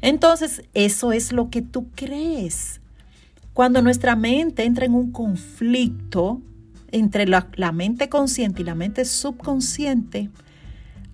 Entonces, 0.00 0.62
eso 0.74 1.12
es 1.12 1.32
lo 1.32 1.50
que 1.50 1.62
tú 1.62 1.88
crees. 1.94 2.80
Cuando 3.52 3.82
nuestra 3.82 4.16
mente 4.16 4.64
entra 4.64 4.84
en 4.84 4.94
un 4.94 5.12
conflicto 5.12 6.40
entre 6.92 7.26
la, 7.26 7.48
la 7.54 7.72
mente 7.72 8.08
consciente 8.08 8.62
y 8.62 8.64
la 8.64 8.74
mente 8.74 9.04
subconsciente, 9.04 10.30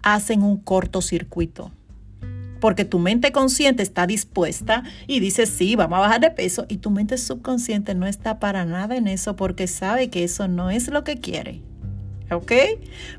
hacen 0.03 0.43
un 0.43 0.57
cortocircuito 0.59 1.71
porque 2.61 2.85
tu 2.85 2.99
mente 2.99 3.33
consciente 3.33 3.83
está 3.83 4.07
dispuesta 4.07 4.85
y 5.07 5.21
dice, 5.21 5.47
sí, 5.47 5.77
vamos 5.77 5.99
a 5.99 6.03
bajar 6.03 6.21
de 6.21 6.31
peso, 6.31 6.67
y 6.69 6.77
tu 6.77 6.91
mente 6.91 7.19
subconsciente 7.19 7.95
no 7.95 8.07
está 8.07 8.39
para 8.39 8.65
nada 8.65 8.97
en 8.97 9.09
eso 9.09 9.37
porque 9.37 9.67
sabe 9.67 10.11
que 10.11 10.25
eso 10.25 10.47
no 10.47 10.71
es 10.71 10.89
lo 10.89 11.03
que 11.05 11.17
quiere. 11.17 11.63
¿Ok? 12.31 12.53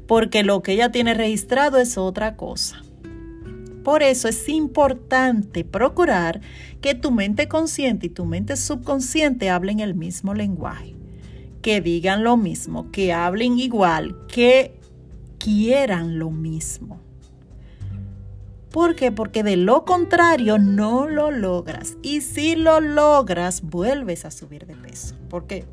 Porque 0.07 0.43
lo 0.43 0.61
que 0.61 0.73
ella 0.73 0.91
tiene 0.91 1.13
registrado 1.13 1.79
es 1.79 1.97
otra 1.97 2.37
cosa. 2.37 2.81
Por 3.83 4.03
eso 4.03 4.27
es 4.27 4.47
importante 4.47 5.65
procurar 5.65 6.39
que 6.81 6.95
tu 6.95 7.11
mente 7.11 7.47
consciente 7.47 8.07
y 8.07 8.09
tu 8.09 8.25
mente 8.25 8.55
subconsciente 8.55 9.49
hablen 9.49 9.79
el 9.79 9.95
mismo 9.95 10.33
lenguaje, 10.33 10.95
que 11.61 11.81
digan 11.81 12.23
lo 12.23 12.37
mismo, 12.37 12.91
que 12.91 13.11
hablen 13.11 13.59
igual, 13.59 14.15
que 14.27 14.75
quieran 15.39 16.19
lo 16.19 16.29
mismo. 16.29 17.01
¿Por 18.71 18.95
qué? 18.95 19.11
Porque 19.11 19.43
de 19.43 19.57
lo 19.57 19.83
contrario 19.83 20.57
no 20.57 21.07
lo 21.07 21.29
logras. 21.29 21.97
Y 22.01 22.21
si 22.21 22.55
lo 22.55 22.79
logras, 22.79 23.61
vuelves 23.61 24.23
a 24.23 24.31
subir 24.31 24.65
de 24.65 24.75
peso. 24.75 25.15
¿Por 25.29 25.45
qué? 25.45 25.65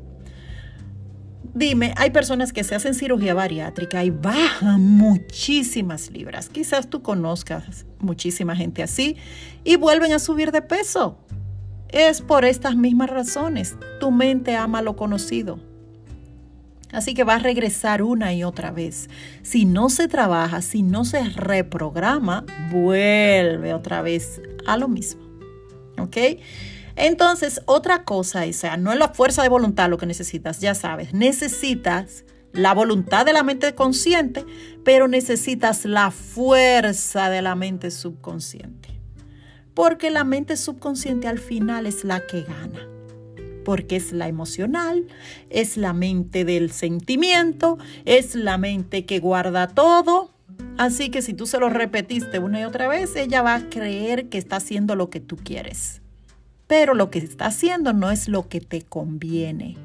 Dime, 1.53 1.93
hay 1.97 2.11
personas 2.11 2.53
que 2.53 2.63
se 2.63 2.75
hacen 2.75 2.93
cirugía 2.93 3.33
bariátrica 3.33 4.03
y 4.03 4.11
bajan 4.11 4.81
muchísimas 4.81 6.11
libras. 6.11 6.49
Quizás 6.49 6.89
tú 6.89 7.01
conozcas 7.01 7.85
muchísima 7.99 8.55
gente 8.55 8.83
así 8.83 9.15
y 9.63 9.77
vuelven 9.77 10.11
a 10.11 10.19
subir 10.19 10.51
de 10.51 10.61
peso. 10.61 11.17
Es 11.87 12.21
por 12.21 12.45
estas 12.45 12.75
mismas 12.75 13.09
razones. 13.09 13.77
Tu 13.99 14.11
mente 14.11 14.55
ama 14.55 14.81
lo 14.81 14.95
conocido. 14.95 15.68
Así 16.91 17.13
que 17.13 17.23
va 17.23 17.35
a 17.35 17.39
regresar 17.39 18.01
una 18.01 18.33
y 18.33 18.43
otra 18.43 18.71
vez. 18.71 19.09
Si 19.43 19.65
no 19.65 19.89
se 19.89 20.07
trabaja, 20.07 20.61
si 20.61 20.81
no 20.81 21.05
se 21.05 21.23
reprograma, 21.23 22.45
vuelve 22.71 23.73
otra 23.73 24.01
vez 24.01 24.41
a 24.65 24.77
lo 24.77 24.87
mismo. 24.87 25.21
¿Ok? 25.99 26.17
Entonces, 26.95 27.61
otra 27.65 28.03
cosa, 28.03 28.43
o 28.45 28.53
sea, 28.53 28.75
no 28.75 28.91
es 28.91 28.99
la 28.99 29.09
fuerza 29.09 29.43
de 29.43 29.49
voluntad 29.49 29.89
lo 29.89 29.97
que 29.97 30.05
necesitas, 30.05 30.59
ya 30.59 30.75
sabes, 30.75 31.13
necesitas 31.13 32.25
la 32.51 32.73
voluntad 32.73 33.25
de 33.25 33.31
la 33.31 33.43
mente 33.43 33.73
consciente, 33.73 34.43
pero 34.83 35.07
necesitas 35.07 35.85
la 35.85 36.11
fuerza 36.11 37.29
de 37.29 37.41
la 37.41 37.55
mente 37.55 37.91
subconsciente. 37.91 38.89
Porque 39.73 40.09
la 40.09 40.25
mente 40.25 40.57
subconsciente 40.57 41.27
al 41.27 41.39
final 41.39 41.85
es 41.85 42.03
la 42.03 42.25
que 42.25 42.41
gana 42.41 42.98
porque 43.69 43.97
es 43.97 44.13
la 44.13 44.27
emocional, 44.27 45.05
es 45.51 45.77
la 45.77 45.93
mente 45.93 46.43
del 46.43 46.71
sentimiento, 46.71 47.77
es 48.03 48.33
la 48.33 48.57
mente 48.57 49.05
que 49.05 49.19
guarda 49.19 49.67
todo. 49.67 50.31
Así 50.79 51.09
que 51.09 51.21
si 51.21 51.35
tú 51.35 51.45
se 51.45 51.59
lo 51.59 51.69
repetiste 51.69 52.39
una 52.39 52.61
y 52.61 52.63
otra 52.63 52.87
vez, 52.87 53.15
ella 53.15 53.43
va 53.43 53.53
a 53.53 53.69
creer 53.69 54.27
que 54.27 54.39
está 54.39 54.55
haciendo 54.55 54.95
lo 54.95 55.11
que 55.11 55.19
tú 55.19 55.37
quieres. 55.37 56.01
Pero 56.65 56.95
lo 56.95 57.11
que 57.11 57.19
está 57.19 57.45
haciendo 57.45 57.93
no 57.93 58.09
es 58.09 58.27
lo 58.27 58.49
que 58.49 58.59
te 58.59 58.81
conviene. 58.81 59.77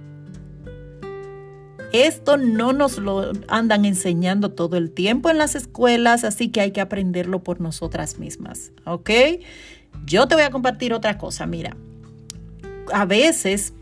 Esto 1.92 2.38
no 2.38 2.72
nos 2.72 2.96
lo 2.96 3.32
andan 3.48 3.84
enseñando 3.84 4.52
todo 4.52 4.78
el 4.78 4.92
tiempo 4.92 5.28
en 5.28 5.36
las 5.36 5.54
escuelas, 5.54 6.24
así 6.24 6.48
que 6.48 6.62
hay 6.62 6.70
que 6.70 6.80
aprenderlo 6.80 7.44
por 7.44 7.60
nosotras 7.60 8.18
mismas, 8.18 8.72
¿ok? 8.86 9.10
Yo 10.06 10.26
te 10.26 10.36
voy 10.36 10.44
a 10.44 10.50
compartir 10.50 10.94
otra 10.94 11.18
cosa, 11.18 11.44
mira, 11.44 11.76
a 12.92 13.04
veces 13.04 13.72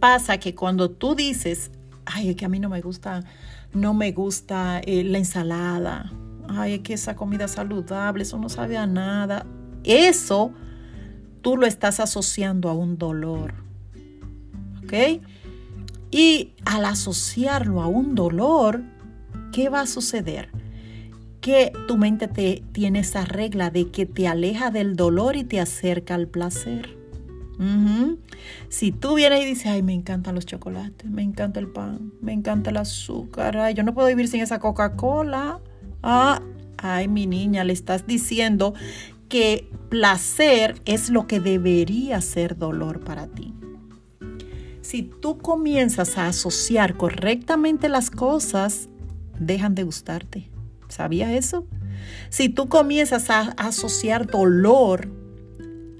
pasa 0.00 0.38
que 0.38 0.54
cuando 0.54 0.90
tú 0.90 1.14
dices, 1.14 1.70
ay, 2.04 2.30
es 2.30 2.36
que 2.36 2.44
a 2.44 2.48
mí 2.48 2.58
no 2.58 2.68
me 2.68 2.80
gusta, 2.80 3.24
no 3.72 3.94
me 3.94 4.12
gusta 4.12 4.80
eh, 4.80 5.04
la 5.04 5.18
ensalada, 5.18 6.12
ay, 6.48 6.74
es 6.74 6.80
que 6.80 6.94
esa 6.94 7.16
comida 7.16 7.48
saludable, 7.48 8.22
eso 8.22 8.38
no 8.38 8.48
sabe 8.48 8.84
nada, 8.86 9.46
eso 9.84 10.52
tú 11.40 11.56
lo 11.56 11.66
estás 11.66 12.00
asociando 12.00 12.68
a 12.68 12.72
un 12.72 12.98
dolor, 12.98 13.54
¿ok? 14.84 15.22
Y 16.10 16.52
al 16.64 16.84
asociarlo 16.84 17.80
a 17.82 17.86
un 17.86 18.14
dolor, 18.14 18.82
¿qué 19.52 19.68
va 19.68 19.80
a 19.80 19.86
suceder? 19.86 20.50
Que 21.40 21.72
tu 21.88 21.96
mente 21.96 22.28
te 22.28 22.62
tiene 22.72 23.00
esa 23.00 23.24
regla 23.24 23.70
de 23.70 23.90
que 23.90 24.06
te 24.06 24.28
aleja 24.28 24.70
del 24.70 24.94
dolor 24.94 25.36
y 25.36 25.44
te 25.44 25.60
acerca 25.60 26.14
al 26.14 26.28
placer. 26.28 27.01
Si 28.68 28.92
tú 28.92 29.14
vienes 29.14 29.42
y 29.42 29.44
dices, 29.44 29.66
ay, 29.66 29.82
me 29.82 29.92
encantan 29.92 30.34
los 30.34 30.46
chocolates, 30.46 31.08
me 31.08 31.22
encanta 31.22 31.60
el 31.60 31.68
pan, 31.68 32.12
me 32.20 32.32
encanta 32.32 32.70
el 32.70 32.76
azúcar, 32.76 33.56
ay, 33.56 33.74
yo 33.74 33.82
no 33.82 33.94
puedo 33.94 34.08
vivir 34.08 34.28
sin 34.28 34.40
esa 34.40 34.58
Coca-Cola. 34.58 35.60
Ah, 36.02 36.42
ay, 36.78 37.08
mi 37.08 37.26
niña, 37.26 37.62
le 37.64 37.72
estás 37.72 38.06
diciendo 38.06 38.74
que 39.28 39.70
placer 39.88 40.80
es 40.84 41.10
lo 41.10 41.26
que 41.26 41.40
debería 41.40 42.20
ser 42.20 42.56
dolor 42.56 43.00
para 43.00 43.28
ti. 43.28 43.54
Si 44.80 45.02
tú 45.02 45.38
comienzas 45.38 46.18
a 46.18 46.26
asociar 46.26 46.96
correctamente 46.96 47.88
las 47.88 48.10
cosas, 48.10 48.88
dejan 49.38 49.74
de 49.74 49.84
gustarte. 49.84 50.50
¿Sabías 50.88 51.30
eso? 51.30 51.66
Si 52.30 52.48
tú 52.48 52.68
comienzas 52.68 53.30
a 53.30 53.40
asociar 53.56 54.26
dolor 54.26 55.08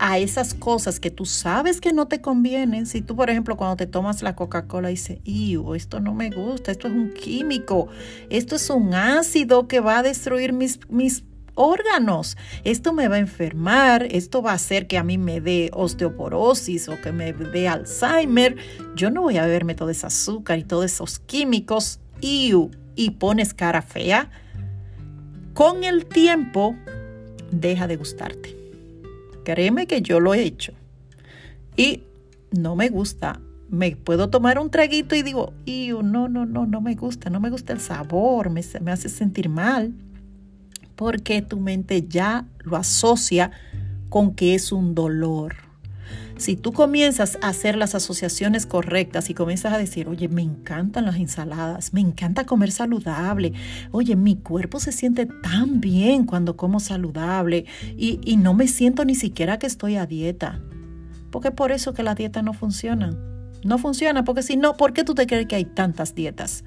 a 0.04 0.18
esas 0.18 0.52
cosas 0.54 0.98
que 0.98 1.12
tú 1.12 1.24
sabes 1.24 1.80
que 1.80 1.92
no 1.92 2.08
te 2.08 2.20
convienen. 2.20 2.86
Si 2.86 3.02
tú, 3.02 3.14
por 3.14 3.30
ejemplo, 3.30 3.56
cuando 3.56 3.76
te 3.76 3.86
tomas 3.86 4.20
la 4.20 4.34
Coca-Cola 4.34 4.88
dices, 4.88 5.20
esto 5.76 6.00
no 6.00 6.12
me 6.12 6.28
gusta, 6.28 6.72
esto 6.72 6.88
es 6.88 6.92
un 6.92 7.14
químico, 7.14 7.86
esto 8.28 8.56
es 8.56 8.68
un 8.68 8.94
ácido 8.94 9.68
que 9.68 9.78
va 9.78 9.98
a 9.98 10.02
destruir 10.02 10.52
mis, 10.54 10.80
mis 10.88 11.22
órganos. 11.54 12.36
Esto 12.64 12.92
me 12.92 13.06
va 13.06 13.14
a 13.14 13.20
enfermar, 13.20 14.08
esto 14.10 14.42
va 14.42 14.50
a 14.50 14.54
hacer 14.54 14.88
que 14.88 14.98
a 14.98 15.04
mí 15.04 15.18
me 15.18 15.40
dé 15.40 15.70
osteoporosis 15.72 16.88
o 16.88 17.00
que 17.00 17.12
me 17.12 17.32
dé 17.32 17.68
Alzheimer. 17.68 18.56
Yo 18.96 19.08
no 19.12 19.22
voy 19.22 19.36
a 19.36 19.46
beberme 19.46 19.76
todo 19.76 19.90
ese 19.90 20.06
azúcar 20.06 20.58
y 20.58 20.64
todos 20.64 20.84
esos 20.84 21.20
químicos. 21.20 22.00
y 22.20 23.10
pones 23.20 23.54
cara 23.54 23.82
fea. 23.82 24.30
Con 25.54 25.84
el 25.84 26.06
tiempo, 26.06 26.74
deja 27.52 27.86
de 27.86 27.96
gustarte. 27.96 28.61
Créeme 29.44 29.86
que 29.86 30.02
yo 30.02 30.20
lo 30.20 30.34
he 30.34 30.42
hecho. 30.42 30.72
Y 31.76 32.04
no 32.50 32.76
me 32.76 32.88
gusta. 32.88 33.40
Me 33.68 33.96
puedo 33.96 34.28
tomar 34.28 34.58
un 34.58 34.70
traguito 34.70 35.14
y 35.14 35.22
digo, 35.22 35.54
no, 35.66 36.28
no, 36.28 36.44
no, 36.44 36.66
no 36.66 36.80
me 36.80 36.94
gusta, 36.94 37.30
no 37.30 37.40
me 37.40 37.48
gusta 37.48 37.72
el 37.72 37.80
sabor, 37.80 38.50
me, 38.50 38.62
me 38.82 38.92
hace 38.92 39.08
sentir 39.08 39.48
mal. 39.48 39.94
Porque 40.94 41.40
tu 41.40 41.58
mente 41.58 42.06
ya 42.06 42.46
lo 42.60 42.76
asocia 42.76 43.50
con 44.10 44.34
que 44.34 44.54
es 44.54 44.72
un 44.72 44.94
dolor. 44.94 45.71
Si 46.42 46.56
tú 46.56 46.72
comienzas 46.72 47.38
a 47.40 47.50
hacer 47.50 47.76
las 47.76 47.94
asociaciones 47.94 48.66
correctas 48.66 49.30
y 49.30 49.34
comienzas 49.34 49.74
a 49.74 49.78
decir, 49.78 50.08
oye, 50.08 50.26
me 50.26 50.42
encantan 50.42 51.04
las 51.04 51.14
ensaladas, 51.14 51.92
me 51.92 52.00
encanta 52.00 52.46
comer 52.46 52.72
saludable, 52.72 53.52
oye, 53.92 54.16
mi 54.16 54.34
cuerpo 54.34 54.80
se 54.80 54.90
siente 54.90 55.26
tan 55.26 55.80
bien 55.80 56.26
cuando 56.26 56.56
como 56.56 56.80
saludable 56.80 57.66
y, 57.96 58.18
no 58.38 58.54
me 58.54 58.66
siento 58.66 59.04
ni 59.04 59.14
siquiera 59.14 59.60
que 59.60 59.68
estoy 59.68 59.94
a 59.94 60.06
dieta. 60.06 60.60
Porque 61.30 61.50
es 61.50 61.54
por 61.54 61.70
eso 61.70 61.94
que 61.94 62.02
la 62.02 62.16
dieta 62.16 62.42
no 62.42 62.54
funciona. 62.54 63.16
No 63.62 63.78
funciona, 63.78 64.24
porque 64.24 64.42
si 64.42 64.56
no, 64.56 64.76
¿por 64.76 64.94
qué 64.94 65.04
tú 65.04 65.14
te 65.14 65.28
crees 65.28 65.46
que 65.46 65.54
hay 65.54 65.64
tantas 65.64 66.16
dietas? 66.16 66.64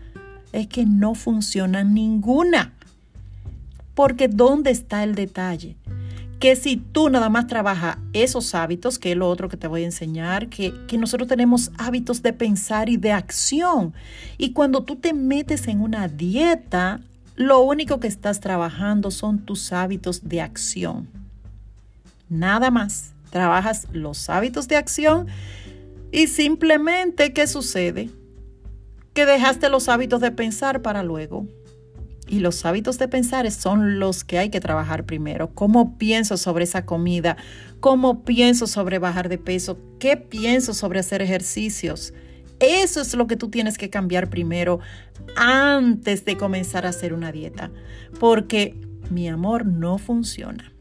Es 0.53 0.67
que 0.67 0.85
no 0.85 1.15
funciona 1.15 1.83
ninguna. 1.83 2.75
Porque 3.93 4.29
¿dónde 4.29 4.71
está 4.71 5.03
el 5.03 5.15
detalle? 5.15 5.75
Que 6.39 6.55
si 6.55 6.77
tú 6.77 7.09
nada 7.09 7.29
más 7.29 7.47
trabajas 7.47 7.97
esos 8.13 8.53
hábitos, 8.55 8.99
que 8.99 9.11
es 9.11 9.17
lo 9.17 9.29
otro 9.29 9.49
que 9.49 9.57
te 9.57 9.67
voy 9.67 9.83
a 9.83 9.85
enseñar, 9.85 10.49
que, 10.49 10.73
que, 10.87 10.97
nosotros 10.97 11.27
tenemos 11.27 11.71
hábitos 11.77 12.21
de 12.21 12.33
pensar 12.33 12.89
y 12.89 12.97
de 12.97 13.11
acción. 13.11 13.93
Y 14.37 14.51
cuando 14.51 14.83
tú 14.83 14.95
te 14.97 15.13
metes 15.13 15.67
en 15.67 15.81
una 15.81 16.07
dieta, 16.07 16.99
lo 17.35 17.61
único 17.61 17.99
que 17.99 18.07
estás 18.07 18.39
trabajando 18.39 19.11
son 19.11 19.39
tus 19.39 19.71
hábitos 19.71 20.27
de 20.27 20.41
acción. 20.41 21.07
Nada 22.29 22.71
más. 22.71 23.11
Trabajas 23.29 23.87
los 23.91 24.29
hábitos 24.29 24.69
de 24.69 24.77
acción 24.77 25.27
y 26.09 26.27
simplemente, 26.27 27.33
¿qué 27.33 27.47
sucede? 27.47 28.09
Que 29.13 29.25
dejaste 29.25 29.67
los 29.67 29.89
hábitos 29.89 30.21
de 30.21 30.31
pensar 30.31 30.81
para 30.81 31.03
luego. 31.03 31.45
Y 32.27 32.39
los 32.39 32.65
hábitos 32.65 32.97
de 32.97 33.07
pensar 33.07 33.49
son 33.51 33.99
los 33.99 34.23
que 34.23 34.39
hay 34.39 34.49
que 34.49 34.59
trabajar 34.59 35.05
primero. 35.05 35.53
¿Cómo 35.53 35.97
pienso 35.97 36.37
sobre 36.37 36.63
esa 36.63 36.85
comida? 36.85 37.37
¿Cómo 37.79 38.23
pienso 38.23 38.65
sobre 38.65 38.97
bajar 38.97 39.29
de 39.29 39.37
peso? 39.37 39.77
¿Qué 39.99 40.17
pienso 40.17 40.73
sobre 40.73 40.99
hacer 40.99 41.21
ejercicios? 41.21 42.13
Eso 42.59 43.01
es 43.01 43.13
lo 43.13 43.27
que 43.27 43.35
tú 43.35 43.49
tienes 43.49 43.77
que 43.77 43.89
cambiar 43.89 44.29
primero 44.29 44.79
antes 45.35 46.25
de 46.25 46.37
comenzar 46.37 46.85
a 46.85 46.89
hacer 46.89 47.13
una 47.13 47.31
dieta. 47.31 47.71
Porque 48.19 48.79
mi 49.09 49.27
amor 49.27 49.65
no 49.65 49.97
funciona. 49.97 50.71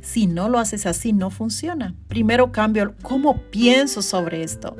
Si 0.00 0.26
no 0.26 0.48
lo 0.48 0.58
haces 0.58 0.86
así, 0.86 1.12
no 1.12 1.30
funciona. 1.30 1.94
Primero 2.08 2.50
cambio 2.52 2.94
cómo 3.02 3.42
pienso 3.50 4.02
sobre 4.02 4.42
esto. 4.42 4.76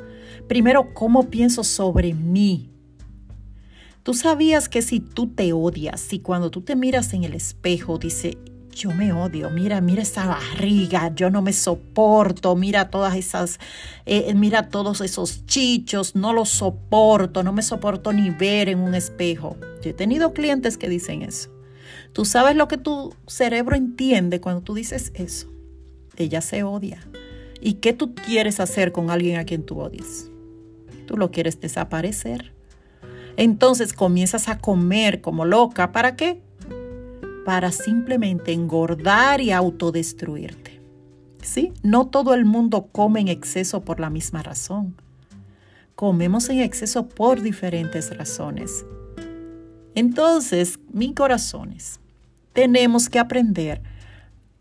Primero, 0.47 0.93
cómo 0.93 1.29
pienso 1.29 1.63
sobre 1.63 2.13
mí. 2.13 2.70
Tú 4.03 4.15
sabías 4.15 4.67
que 4.67 4.81
si 4.81 4.99
tú 4.99 5.27
te 5.27 5.53
odias, 5.53 6.01
si 6.01 6.19
cuando 6.19 6.49
tú 6.49 6.61
te 6.61 6.75
miras 6.75 7.13
en 7.13 7.23
el 7.23 7.35
espejo 7.35 7.99
dice, 7.99 8.37
yo 8.73 8.91
me 8.91 9.13
odio, 9.13 9.49
mira, 9.51 9.79
mira 9.79 10.01
esa 10.01 10.25
barriga, 10.25 11.13
yo 11.13 11.29
no 11.29 11.43
me 11.43 11.53
soporto, 11.53 12.55
mira 12.55 12.89
todas 12.89 13.15
esas, 13.15 13.59
eh, 14.07 14.33
mira 14.33 14.69
todos 14.69 15.01
esos 15.01 15.45
chichos, 15.45 16.15
no 16.15 16.33
los 16.33 16.49
soporto, 16.49 17.43
no 17.43 17.53
me 17.53 17.61
soporto 17.61 18.11
ni 18.11 18.31
ver 18.31 18.69
en 18.69 18.79
un 18.79 18.95
espejo. 18.95 19.57
Yo 19.83 19.91
he 19.91 19.93
tenido 19.93 20.33
clientes 20.33 20.77
que 20.77 20.89
dicen 20.89 21.21
eso. 21.21 21.51
Tú 22.13 22.25
sabes 22.25 22.55
lo 22.55 22.67
que 22.67 22.77
tu 22.77 23.13
cerebro 23.27 23.75
entiende 23.75 24.41
cuando 24.41 24.61
tú 24.61 24.73
dices 24.73 25.11
eso. 25.15 25.47
Ella 26.17 26.41
se 26.41 26.63
odia. 26.63 27.07
¿Y 27.61 27.75
qué 27.75 27.93
tú 27.93 28.15
quieres 28.15 28.59
hacer 28.59 28.91
con 28.91 29.11
alguien 29.11 29.37
a 29.37 29.45
quien 29.45 29.63
tú 29.63 29.79
odies? 29.79 30.31
Tú 31.05 31.17
lo 31.17 31.29
quieres 31.29 31.61
desaparecer. 31.61 32.53
Entonces 33.37 33.93
comienzas 33.93 34.47
a 34.47 34.57
comer 34.59 35.21
como 35.21 35.45
loca. 35.45 35.91
¿Para 35.91 36.15
qué? 36.15 36.41
Para 37.45 37.71
simplemente 37.71 38.51
engordar 38.51 39.41
y 39.41 39.51
autodestruirte. 39.51 40.79
¿Sí? 41.41 41.73
No 41.81 42.07
todo 42.07 42.33
el 42.33 42.45
mundo 42.45 42.87
come 42.91 43.21
en 43.21 43.27
exceso 43.27 43.81
por 43.81 43.99
la 43.99 44.09
misma 44.09 44.43
razón. 44.43 44.95
Comemos 45.95 46.49
en 46.49 46.59
exceso 46.59 47.07
por 47.07 47.41
diferentes 47.41 48.15
razones. 48.15 48.85
Entonces, 49.95 50.79
mis 50.91 51.13
corazones, 51.13 51.99
tenemos 52.53 53.09
que 53.09 53.19
aprender 53.19 53.81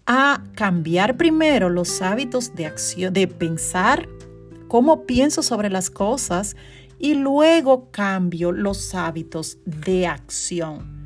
a 0.07 0.43
cambiar 0.55 1.17
primero 1.17 1.71
los 1.71 2.03
hábitos 2.03 2.55
de 2.55 2.67
acción, 2.67 3.13
de 3.13 3.29
pensar, 3.29 4.09
cómo 4.67 5.05
pienso 5.05 5.43
sobre 5.43 5.71
las 5.71 5.91
cosas 5.91 6.57
y 7.01 7.15
luego 7.15 7.91
cambio 7.91 8.53
los 8.53 8.95
hábitos 8.95 9.59
de 9.65 10.07
acción. 10.07 11.01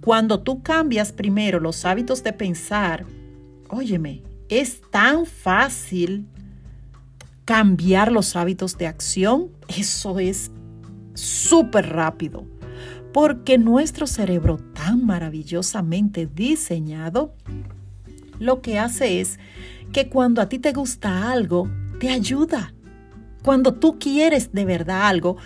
Cuando 0.00 0.40
tú 0.40 0.62
cambias 0.62 1.12
primero 1.12 1.58
los 1.58 1.84
hábitos 1.84 2.22
de 2.22 2.32
pensar, 2.32 3.04
óyeme, 3.68 4.22
es 4.48 4.80
tan 4.90 5.26
fácil 5.26 6.28
cambiar 7.44 8.12
los 8.12 8.36
hábitos 8.36 8.78
de 8.78 8.86
acción. 8.86 9.50
Eso 9.68 10.18
es 10.18 10.52
súper 11.14 11.88
rápido. 11.90 12.44
Porque 13.12 13.58
nuestro 13.58 14.06
cerebro 14.06 14.58
tan 14.72 15.04
maravillosamente 15.06 16.26
diseñado, 16.26 17.34
lo 18.38 18.60
que 18.60 18.78
hace 18.78 19.20
es 19.20 19.38
que 19.92 20.08
cuando 20.08 20.42
a 20.42 20.48
ti 20.48 20.58
te 20.58 20.72
gusta 20.72 21.30
algo, 21.30 21.68
te 21.98 22.10
ayuda. 22.10 22.73
Cuando 23.44 23.74
tú 23.74 23.98
quieres 23.98 24.52
de 24.52 24.64
verdad 24.64 25.06
algo, 25.06 25.36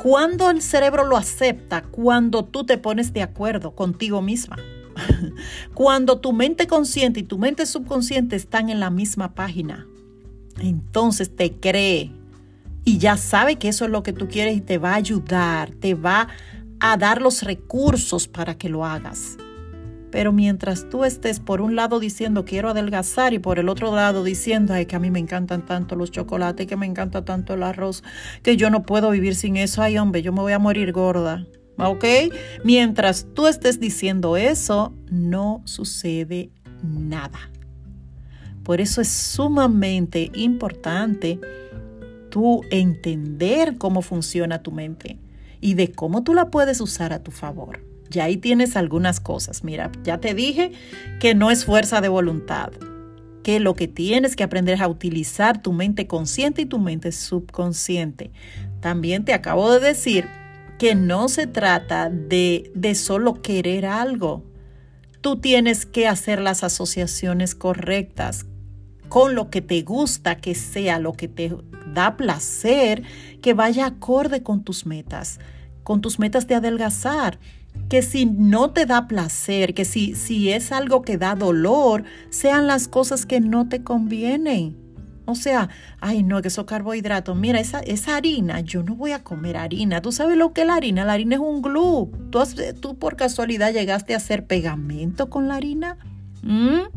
cuando 0.00 0.50
el 0.50 0.62
cerebro 0.62 1.04
lo 1.04 1.16
acepta, 1.16 1.82
cuando 1.82 2.44
tú 2.44 2.64
te 2.64 2.78
pones 2.78 3.12
de 3.12 3.22
acuerdo 3.22 3.74
contigo 3.74 4.22
misma, 4.22 4.56
cuando 5.74 6.20
tu 6.20 6.32
mente 6.32 6.68
consciente 6.68 7.20
y 7.20 7.22
tu 7.24 7.36
mente 7.36 7.66
subconsciente 7.66 8.36
están 8.36 8.70
en 8.70 8.78
la 8.78 8.90
misma 8.90 9.34
página, 9.34 9.84
entonces 10.60 11.34
te 11.34 11.54
cree 11.54 12.12
y 12.84 12.98
ya 12.98 13.16
sabe 13.16 13.56
que 13.56 13.68
eso 13.68 13.84
es 13.84 13.90
lo 13.90 14.04
que 14.04 14.12
tú 14.12 14.28
quieres 14.28 14.56
y 14.56 14.60
te 14.60 14.78
va 14.78 14.92
a 14.92 14.96
ayudar, 14.96 15.70
te 15.72 15.94
va 15.94 16.28
a 16.78 16.96
dar 16.96 17.20
los 17.20 17.42
recursos 17.42 18.28
para 18.28 18.56
que 18.56 18.68
lo 18.68 18.84
hagas. 18.84 19.38
Pero 20.14 20.30
mientras 20.30 20.88
tú 20.88 21.04
estés 21.04 21.40
por 21.40 21.60
un 21.60 21.74
lado 21.74 21.98
diciendo 21.98 22.44
quiero 22.44 22.68
adelgazar 22.68 23.34
y 23.34 23.40
por 23.40 23.58
el 23.58 23.68
otro 23.68 23.92
lado 23.92 24.22
diciendo 24.22 24.72
ay 24.72 24.86
que 24.86 24.94
a 24.94 25.00
mí 25.00 25.10
me 25.10 25.18
encantan 25.18 25.66
tanto 25.66 25.96
los 25.96 26.12
chocolates, 26.12 26.68
que 26.68 26.76
me 26.76 26.86
encanta 26.86 27.24
tanto 27.24 27.54
el 27.54 27.64
arroz, 27.64 28.04
que 28.44 28.56
yo 28.56 28.70
no 28.70 28.84
puedo 28.84 29.10
vivir 29.10 29.34
sin 29.34 29.56
eso, 29.56 29.82
ay 29.82 29.98
hombre, 29.98 30.22
yo 30.22 30.32
me 30.32 30.40
voy 30.40 30.52
a 30.52 30.60
morir 30.60 30.92
gorda. 30.92 31.44
¿Ok? 31.78 32.04
Mientras 32.62 33.26
tú 33.34 33.48
estés 33.48 33.80
diciendo 33.80 34.36
eso, 34.36 34.94
no 35.10 35.62
sucede 35.64 36.52
nada. 36.84 37.50
Por 38.62 38.80
eso 38.80 39.00
es 39.00 39.08
sumamente 39.08 40.30
importante 40.32 41.40
tú 42.30 42.60
entender 42.70 43.78
cómo 43.78 44.00
funciona 44.00 44.62
tu 44.62 44.70
mente 44.70 45.18
y 45.60 45.74
de 45.74 45.90
cómo 45.90 46.22
tú 46.22 46.34
la 46.34 46.50
puedes 46.50 46.80
usar 46.80 47.12
a 47.12 47.20
tu 47.24 47.32
favor. 47.32 47.93
Ya 48.10 48.24
ahí 48.24 48.36
tienes 48.36 48.76
algunas 48.76 49.20
cosas. 49.20 49.64
Mira, 49.64 49.90
ya 50.02 50.18
te 50.18 50.34
dije 50.34 50.72
que 51.20 51.34
no 51.34 51.50
es 51.50 51.64
fuerza 51.64 52.00
de 52.00 52.08
voluntad, 52.08 52.72
que 53.42 53.60
lo 53.60 53.74
que 53.74 53.88
tienes 53.88 54.36
que 54.36 54.44
aprender 54.44 54.76
es 54.76 54.80
a 54.80 54.88
utilizar 54.88 55.62
tu 55.62 55.72
mente 55.72 56.06
consciente 56.06 56.62
y 56.62 56.66
tu 56.66 56.78
mente 56.78 57.12
subconsciente. 57.12 58.30
También 58.80 59.24
te 59.24 59.34
acabo 59.34 59.72
de 59.72 59.80
decir 59.86 60.26
que 60.78 60.94
no 60.94 61.28
se 61.28 61.46
trata 61.46 62.10
de, 62.10 62.70
de 62.74 62.94
solo 62.94 63.40
querer 63.42 63.86
algo. 63.86 64.44
Tú 65.20 65.36
tienes 65.36 65.86
que 65.86 66.06
hacer 66.06 66.40
las 66.40 66.64
asociaciones 66.64 67.54
correctas 67.54 68.46
con 69.08 69.34
lo 69.34 69.48
que 69.48 69.62
te 69.62 69.82
gusta, 69.82 70.36
que 70.36 70.54
sea 70.54 70.98
lo 70.98 71.12
que 71.12 71.28
te 71.28 71.56
da 71.92 72.16
placer, 72.16 73.02
que 73.40 73.54
vaya 73.54 73.86
acorde 73.86 74.42
con 74.42 74.64
tus 74.64 74.86
metas, 74.86 75.38
con 75.82 76.00
tus 76.00 76.18
metas 76.18 76.46
de 76.48 76.56
adelgazar 76.56 77.38
que 77.88 78.02
si 78.02 78.26
no 78.26 78.70
te 78.70 78.86
da 78.86 79.06
placer, 79.08 79.74
que 79.74 79.84
si, 79.84 80.14
si 80.14 80.50
es 80.50 80.72
algo 80.72 81.02
que 81.02 81.18
da 81.18 81.34
dolor, 81.34 82.04
sean 82.30 82.66
las 82.66 82.88
cosas 82.88 83.26
que 83.26 83.40
no 83.40 83.68
te 83.68 83.82
convienen. 83.82 84.76
O 85.26 85.34
sea, 85.34 85.70
ay 86.00 86.22
no, 86.22 86.42
que 86.42 86.48
esos 86.48 86.66
carbohidratos, 86.66 87.36
mira, 87.36 87.58
esa, 87.58 87.80
esa 87.80 88.16
harina, 88.16 88.60
yo 88.60 88.82
no 88.82 88.94
voy 88.94 89.12
a 89.12 89.24
comer 89.24 89.56
harina. 89.56 90.02
¿Tú 90.02 90.12
sabes 90.12 90.36
lo 90.36 90.52
que 90.52 90.62
es 90.62 90.66
la 90.66 90.74
harina? 90.74 91.04
La 91.04 91.14
harina 91.14 91.36
es 91.36 91.40
un 91.40 91.62
glue. 91.62 92.10
¿Tú, 92.80 92.98
por 92.98 93.16
casualidad 93.16 93.72
llegaste 93.72 94.14
a 94.14 94.18
hacer 94.18 94.46
pegamento 94.46 95.30
con 95.30 95.48
la 95.48 95.56
harina? 95.56 95.96
¿Mm? 96.42 96.88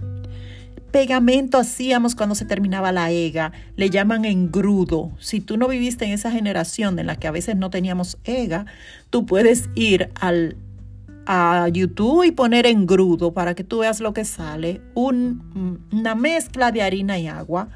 Pegamento 0.91 1.57
hacíamos 1.57 2.15
cuando 2.15 2.35
se 2.35 2.45
terminaba 2.45 2.91
la 2.91 3.11
EGA, 3.11 3.51
le 3.75 3.89
llaman 3.89 4.25
engrudo. 4.25 5.11
Si 5.19 5.41
tú 5.41 5.57
no 5.57 5.67
viviste 5.67 6.05
en 6.05 6.11
esa 6.11 6.31
generación 6.31 6.99
en 6.99 7.07
la 7.07 7.17
que 7.17 7.27
a 7.27 7.31
veces 7.31 7.55
no 7.55 7.69
teníamos 7.69 8.17
EGA, 8.23 8.65
tú 9.09 9.25
puedes 9.25 9.69
ir 9.75 10.09
al 10.15 10.57
a 11.29 11.67
YouTube 11.67 12.23
y 12.23 12.31
poner 12.31 12.65
en 12.65 12.87
grudo 12.87 13.33
para 13.33 13.53
que 13.53 13.65
tú 13.65 13.79
veas 13.79 13.99
lo 13.99 14.13
que 14.13 14.23
sale, 14.23 14.81
una 14.95 16.15
mezcla 16.15 16.71
de 16.71 16.81
harina 16.81 17.19
y 17.19 17.27
agua. 17.27 17.67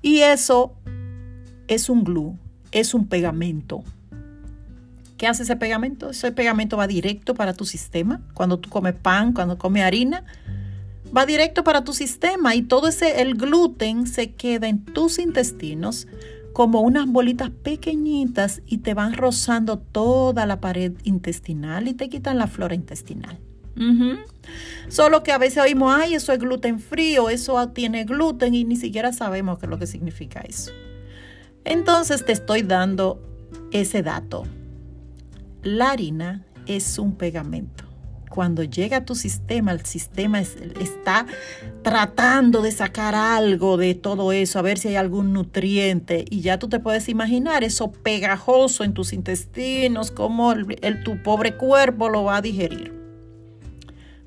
Y 0.00 0.20
eso 0.20 0.72
es 1.66 1.88
un 1.88 2.04
glue, 2.04 2.38
es 2.70 2.94
un 2.94 3.08
pegamento. 3.08 3.82
¿Qué 5.16 5.26
hace 5.26 5.42
ese 5.42 5.56
pegamento? 5.56 6.10
Ese 6.10 6.30
pegamento 6.30 6.76
va 6.76 6.86
directo 6.86 7.34
para 7.34 7.52
tu 7.52 7.64
sistema. 7.64 8.20
Cuando 8.32 8.60
tú 8.60 8.70
comes 8.70 8.94
pan, 8.94 9.32
cuando 9.32 9.58
comes 9.58 9.82
harina, 9.82 10.24
va 11.14 11.26
directo 11.26 11.64
para 11.64 11.82
tu 11.82 11.94
sistema 11.94 12.54
y 12.54 12.62
todo 12.62 12.86
ese 12.86 13.22
el 13.22 13.34
gluten 13.34 14.06
se 14.06 14.34
queda 14.34 14.68
en 14.68 14.84
tus 14.84 15.18
intestinos 15.18 16.06
como 16.54 16.80
unas 16.80 17.06
bolitas 17.06 17.50
pequeñitas 17.50 18.62
y 18.64 18.78
te 18.78 18.94
van 18.94 19.12
rozando 19.12 19.78
toda 19.78 20.46
la 20.46 20.60
pared 20.60 20.92
intestinal 21.02 21.88
y 21.88 21.94
te 21.94 22.08
quitan 22.08 22.38
la 22.38 22.46
flora 22.46 22.76
intestinal. 22.76 23.38
Solo 24.88 25.24
que 25.24 25.32
a 25.32 25.38
veces 25.38 25.64
oímos, 25.64 25.92
ay, 25.92 26.14
eso 26.14 26.32
es 26.32 26.38
gluten 26.38 26.78
frío, 26.78 27.28
eso 27.28 27.68
tiene 27.70 28.04
gluten 28.04 28.54
y 28.54 28.64
ni 28.64 28.76
siquiera 28.76 29.12
sabemos 29.12 29.58
qué 29.58 29.66
es 29.66 29.70
lo 29.70 29.80
que 29.80 29.88
significa 29.88 30.42
eso. 30.42 30.70
Entonces 31.64 32.24
te 32.24 32.30
estoy 32.30 32.62
dando 32.62 33.20
ese 33.72 34.04
dato. 34.04 34.44
La 35.64 35.90
harina 35.90 36.46
es 36.66 37.00
un 37.00 37.16
pegamento 37.16 37.83
cuando 38.34 38.64
llega 38.64 38.96
a 38.96 39.04
tu 39.04 39.14
sistema, 39.14 39.70
el 39.70 39.86
sistema 39.86 40.40
está 40.40 41.24
tratando 41.82 42.62
de 42.62 42.72
sacar 42.72 43.14
algo 43.14 43.76
de 43.76 43.94
todo 43.94 44.32
eso, 44.32 44.58
a 44.58 44.62
ver 44.62 44.76
si 44.76 44.88
hay 44.88 44.96
algún 44.96 45.32
nutriente. 45.32 46.24
Y 46.28 46.40
ya 46.40 46.58
tú 46.58 46.68
te 46.68 46.80
puedes 46.80 47.08
imaginar 47.08 47.62
eso 47.62 47.92
pegajoso 47.92 48.82
en 48.82 48.92
tus 48.92 49.12
intestinos, 49.12 50.10
cómo 50.10 50.52
tu 51.04 51.22
pobre 51.22 51.54
cuerpo 51.54 52.08
lo 52.08 52.24
va 52.24 52.38
a 52.38 52.42
digerir. 52.42 52.92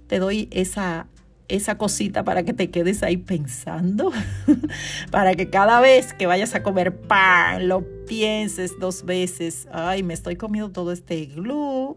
Te 0.07 0.19
doy 0.19 0.47
esa, 0.51 1.07
esa 1.49 1.77
cosita 1.77 2.23
para 2.23 2.43
que 2.43 2.53
te 2.53 2.69
quedes 2.69 3.03
ahí 3.03 3.17
pensando, 3.17 4.13
para 5.11 5.35
que 5.35 5.49
cada 5.49 5.81
vez 5.81 6.13
que 6.13 6.27
vayas 6.27 6.55
a 6.55 6.63
comer 6.63 6.95
pan 6.95 7.67
lo 7.67 7.83
pienses 8.05 8.79
dos 8.79 9.03
veces, 9.03 9.67
ay, 9.69 10.01
me 10.01 10.13
estoy 10.13 10.37
comiendo 10.37 10.71
todo 10.71 10.93
este 10.93 11.25
glue 11.25 11.95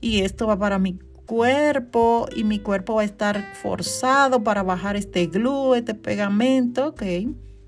y 0.00 0.20
esto 0.20 0.46
va 0.46 0.56
para 0.56 0.78
mi 0.78 1.00
cuerpo 1.28 2.26
y 2.34 2.42
mi 2.42 2.58
cuerpo 2.58 2.94
va 2.94 3.02
a 3.02 3.04
estar 3.04 3.54
forzado 3.54 4.42
para 4.42 4.62
bajar 4.62 4.96
este 4.96 5.26
glue, 5.26 5.76
este 5.76 5.94
pegamento, 5.94 6.88
ok, 6.88 7.02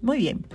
muy 0.00 0.18
bien. 0.18 0.46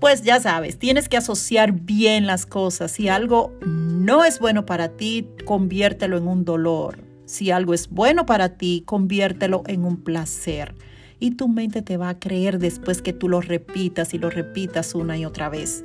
Pues 0.00 0.22
ya 0.22 0.40
sabes, 0.40 0.78
tienes 0.78 1.08
que 1.08 1.16
asociar 1.16 1.72
bien 1.72 2.26
las 2.26 2.46
cosas. 2.46 2.90
Si 2.90 3.08
algo 3.08 3.52
no 3.64 4.24
es 4.24 4.40
bueno 4.40 4.66
para 4.66 4.88
ti, 4.88 5.28
conviértelo 5.46 6.18
en 6.18 6.26
un 6.26 6.44
dolor. 6.44 6.98
Si 7.24 7.52
algo 7.52 7.72
es 7.72 7.88
bueno 7.88 8.26
para 8.26 8.56
ti, 8.56 8.82
conviértelo 8.84 9.62
en 9.66 9.84
un 9.84 10.02
placer. 10.02 10.74
Y 11.20 11.32
tu 11.32 11.48
mente 11.48 11.82
te 11.82 11.98
va 11.98 12.08
a 12.08 12.18
creer 12.18 12.58
después 12.58 13.00
que 13.00 13.12
tú 13.12 13.28
lo 13.28 13.40
repitas 13.40 14.12
y 14.12 14.18
lo 14.18 14.28
repitas 14.28 14.94
una 14.96 15.16
y 15.16 15.24
otra 15.24 15.50
vez. 15.50 15.84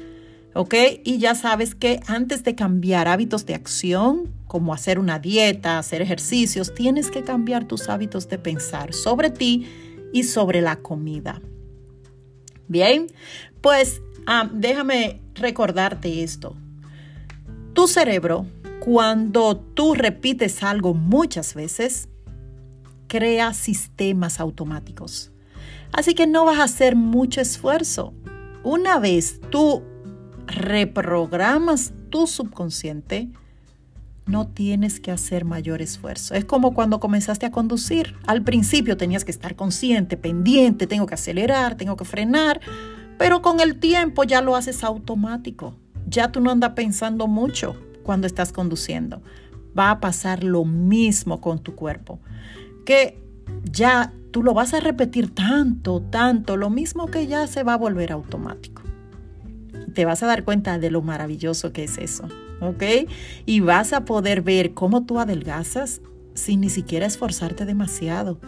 ¿Ok? 0.57 0.73
Y 1.03 1.17
ya 1.17 1.35
sabes 1.35 1.75
que 1.75 1.99
antes 2.07 2.45
de 2.45 2.55
cambiar 2.55 3.09
hábitos 3.09 3.45
de 3.45 3.55
acción, 3.55 4.33
como 4.47 4.73
hacer 4.73 4.99
una 4.99 5.19
dieta, 5.19 5.77
hacer 5.77 6.01
ejercicios, 6.01 6.73
tienes 6.73 7.11
que 7.11 7.25
cambiar 7.25 7.65
tus 7.65 7.89
hábitos 7.89 8.29
de 8.29 8.37
pensar 8.37 8.93
sobre 8.93 9.29
ti 9.29 9.67
y 10.13 10.23
sobre 10.23 10.61
la 10.61 10.77
comida. 10.77 11.41
Bien, 12.69 13.07
pues 13.59 14.01
ah, 14.27 14.49
déjame 14.49 15.19
recordarte 15.33 16.23
esto. 16.23 16.55
Tu 17.73 17.89
cerebro, 17.89 18.45
cuando 18.79 19.57
tú 19.57 19.93
repites 19.93 20.63
algo 20.63 20.93
muchas 20.93 21.53
veces, 21.53 22.07
crea 23.07 23.53
sistemas 23.53 24.39
automáticos. 24.39 25.33
Así 25.91 26.13
que 26.13 26.27
no 26.27 26.45
vas 26.45 26.59
a 26.59 26.63
hacer 26.63 26.95
mucho 26.95 27.41
esfuerzo. 27.41 28.13
Una 28.63 28.99
vez 28.99 29.41
tú 29.49 29.83
reprogramas 30.47 31.93
tu 32.09 32.27
subconsciente, 32.27 33.29
no 34.25 34.47
tienes 34.47 34.99
que 34.99 35.11
hacer 35.11 35.45
mayor 35.45 35.81
esfuerzo. 35.81 36.33
Es 36.33 36.45
como 36.45 36.73
cuando 36.73 36.99
comenzaste 36.99 37.45
a 37.45 37.51
conducir. 37.51 38.15
Al 38.25 38.43
principio 38.43 38.97
tenías 38.97 39.23
que 39.23 39.31
estar 39.31 39.55
consciente, 39.55 40.17
pendiente, 40.17 40.87
tengo 40.87 41.05
que 41.05 41.13
acelerar, 41.13 41.75
tengo 41.75 41.95
que 41.95 42.05
frenar, 42.05 42.59
pero 43.17 43.41
con 43.41 43.59
el 43.59 43.79
tiempo 43.79 44.23
ya 44.23 44.41
lo 44.41 44.55
haces 44.55 44.83
automático. 44.83 45.75
Ya 46.07 46.31
tú 46.31 46.41
no 46.41 46.51
andas 46.51 46.71
pensando 46.71 47.27
mucho 47.27 47.75
cuando 48.03 48.27
estás 48.27 48.51
conduciendo. 48.51 49.21
Va 49.77 49.91
a 49.91 49.99
pasar 49.99 50.43
lo 50.43 50.65
mismo 50.65 51.41
con 51.41 51.59
tu 51.59 51.75
cuerpo, 51.75 52.19
que 52.85 53.21
ya 53.63 54.13
tú 54.31 54.41
lo 54.41 54.53
vas 54.53 54.73
a 54.73 54.79
repetir 54.79 55.33
tanto, 55.33 56.01
tanto, 56.01 56.57
lo 56.57 56.69
mismo 56.69 57.07
que 57.07 57.27
ya 57.27 57.45
se 57.47 57.63
va 57.63 57.73
a 57.73 57.77
volver 57.77 58.11
automático. 58.11 58.74
Te 59.95 60.05
vas 60.05 60.21
a 60.21 60.27
dar 60.27 60.43
cuenta 60.43 60.77
de 60.77 60.91
lo 60.91 61.01
maravilloso 61.01 61.73
que 61.73 61.85
es 61.85 61.97
eso. 61.97 62.29
¿ok? 62.61 62.83
Y 63.45 63.59
vas 63.59 63.93
a 63.93 64.05
poder 64.05 64.41
ver 64.41 64.73
cómo 64.73 65.05
tú 65.05 65.19
adelgazas 65.19 66.01
sin 66.33 66.61
ni 66.61 66.69
siquiera 66.69 67.05
esforzarte 67.05 67.65
demasiado. 67.65 68.39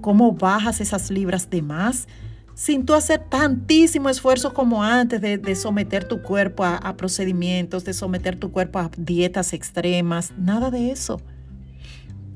Cómo 0.00 0.32
bajas 0.32 0.80
esas 0.80 1.10
libras 1.10 1.50
de 1.50 1.62
más 1.62 2.08
sin 2.54 2.84
tú 2.84 2.94
hacer 2.94 3.20
tantísimo 3.20 4.08
esfuerzo 4.08 4.52
como 4.52 4.82
antes 4.82 5.20
de, 5.20 5.54
someter 5.54 6.02
tu 6.04 6.22
cuerpo 6.22 6.64
a, 6.64 6.96
procedimientos, 6.96 7.84
de 7.84 7.92
someter 7.92 8.36
tu 8.36 8.50
cuerpo 8.50 8.80
a 8.80 8.90
dietas 8.96 9.52
extremas, 9.52 10.32
nada 10.36 10.72
de 10.72 10.90
eso. 10.90 11.20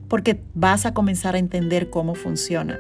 Porque 0.07 0.41
vas 0.55 0.87
a 0.87 0.95
comenzar 0.95 1.35
a 1.35 1.39
entender 1.39 1.91
cómo 1.91 2.15
funciona. 2.15 2.79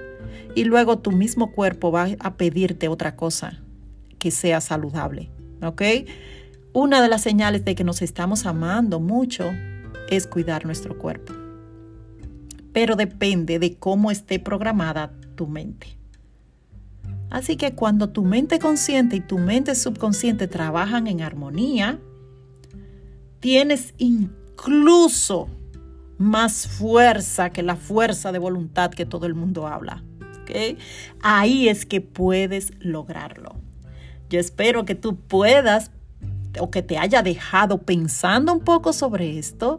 Y 0.54 0.64
luego 0.64 0.98
tu 0.98 1.10
mismo 1.10 1.50
cuerpo 1.50 1.90
va 1.90 2.06
a 2.20 2.34
pedirte 2.34 2.86
otra 2.86 3.16
cosa 3.16 3.60
que 4.20 4.30
sea 4.30 4.60
saludable. 4.60 5.30
Una 6.72 7.02
de 7.02 7.08
las 7.08 7.22
señales 7.22 7.64
de 7.64 7.74
que 7.74 7.84
nos 7.84 8.02
estamos 8.02 8.46
amando 8.46 9.00
mucho 9.00 9.50
es 10.08 10.26
cuidar 10.26 10.64
nuestro 10.64 10.98
cuerpo. 10.98 11.32
Pero 12.72 12.96
depende 12.96 13.58
de 13.58 13.76
cómo 13.76 14.10
esté 14.10 14.38
programada 14.38 15.12
tu 15.34 15.46
mente. 15.46 15.98
Así 17.30 17.56
que 17.56 17.74
cuando 17.74 18.10
tu 18.10 18.24
mente 18.24 18.58
consciente 18.58 19.16
y 19.16 19.20
tu 19.20 19.38
mente 19.38 19.74
subconsciente 19.74 20.48
trabajan 20.48 21.06
en 21.06 21.22
armonía, 21.22 21.98
tienes 23.40 23.94
incluso 23.98 25.48
más 26.18 26.68
fuerza 26.68 27.50
que 27.50 27.62
la 27.62 27.76
fuerza 27.76 28.32
de 28.32 28.38
voluntad 28.38 28.90
que 28.90 29.06
todo 29.06 29.26
el 29.26 29.34
mundo 29.34 29.66
habla. 29.66 30.04
Ahí 31.22 31.68
es 31.68 31.86
que 31.86 32.00
puedes 32.00 32.72
lograrlo. 32.78 33.56
Yo 34.32 34.40
espero 34.40 34.86
que 34.86 34.94
tú 34.94 35.16
puedas 35.16 35.90
o 36.58 36.70
que 36.70 36.80
te 36.80 36.96
haya 36.96 37.22
dejado 37.22 37.82
pensando 37.82 38.54
un 38.54 38.60
poco 38.60 38.94
sobre 38.94 39.38
esto, 39.38 39.78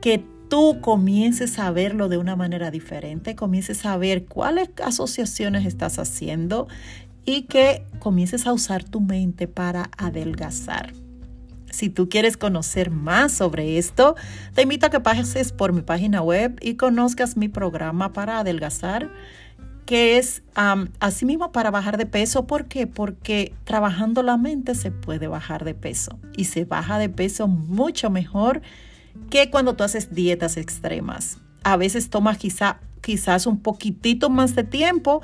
que 0.00 0.24
tú 0.48 0.80
comiences 0.80 1.60
a 1.60 1.70
verlo 1.70 2.08
de 2.08 2.18
una 2.18 2.34
manera 2.34 2.72
diferente, 2.72 3.36
comiences 3.36 3.86
a 3.86 3.96
ver 3.96 4.24
cuáles 4.24 4.70
asociaciones 4.84 5.64
estás 5.66 6.00
haciendo 6.00 6.66
y 7.24 7.42
que 7.42 7.86
comiences 8.00 8.48
a 8.48 8.52
usar 8.52 8.82
tu 8.82 9.00
mente 9.00 9.46
para 9.46 9.88
adelgazar. 9.96 10.92
Si 11.70 11.88
tú 11.88 12.08
quieres 12.08 12.36
conocer 12.36 12.90
más 12.90 13.30
sobre 13.30 13.78
esto, 13.78 14.16
te 14.52 14.62
invito 14.62 14.86
a 14.86 14.90
que 14.90 14.98
pases 14.98 15.52
por 15.52 15.72
mi 15.72 15.82
página 15.82 16.22
web 16.22 16.58
y 16.60 16.74
conozcas 16.74 17.36
mi 17.36 17.48
programa 17.48 18.12
para 18.12 18.40
adelgazar 18.40 19.12
que 19.86 20.18
es 20.18 20.42
así 21.00 21.26
mismo 21.26 21.52
para 21.52 21.70
bajar 21.70 21.96
de 21.96 22.06
peso. 22.06 22.46
¿Por 22.46 22.66
qué? 22.66 22.86
Porque 22.86 23.54
trabajando 23.64 24.22
la 24.22 24.36
mente 24.36 24.74
se 24.74 24.90
puede 24.90 25.26
bajar 25.26 25.64
de 25.64 25.74
peso 25.74 26.18
y 26.36 26.44
se 26.44 26.64
baja 26.64 26.98
de 26.98 27.08
peso 27.08 27.48
mucho 27.48 28.10
mejor 28.10 28.62
que 29.30 29.50
cuando 29.50 29.74
tú 29.74 29.84
haces 29.84 30.14
dietas 30.14 30.56
extremas. 30.56 31.38
A 31.64 31.76
veces 31.76 32.10
toma 32.10 32.36
quizá, 32.36 32.80
quizás 33.00 33.46
un 33.46 33.58
poquitito 33.60 34.30
más 34.30 34.54
de 34.54 34.64
tiempo, 34.64 35.22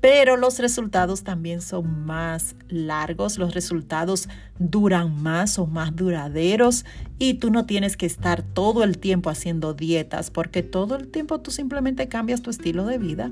pero 0.00 0.36
los 0.36 0.58
resultados 0.58 1.24
también 1.24 1.60
son 1.60 2.06
más 2.06 2.54
largos, 2.68 3.38
los 3.38 3.54
resultados 3.54 4.28
duran 4.58 5.20
más, 5.22 5.54
son 5.54 5.72
más 5.72 5.96
duraderos 5.96 6.84
y 7.18 7.34
tú 7.34 7.50
no 7.50 7.66
tienes 7.66 7.96
que 7.96 8.06
estar 8.06 8.42
todo 8.42 8.84
el 8.84 8.98
tiempo 8.98 9.30
haciendo 9.30 9.74
dietas 9.74 10.30
porque 10.30 10.62
todo 10.62 10.96
el 10.96 11.08
tiempo 11.08 11.40
tú 11.40 11.50
simplemente 11.50 12.08
cambias 12.08 12.42
tu 12.42 12.50
estilo 12.50 12.86
de 12.86 12.98
vida 12.98 13.30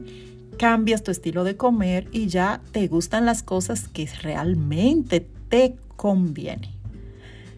cambias 0.56 1.02
tu 1.02 1.10
estilo 1.10 1.44
de 1.44 1.56
comer 1.56 2.08
y 2.12 2.26
ya 2.26 2.60
te 2.72 2.86
gustan 2.88 3.26
las 3.26 3.42
cosas 3.42 3.88
que 3.88 4.08
realmente 4.22 5.26
te 5.48 5.76
convienen. 5.96 6.72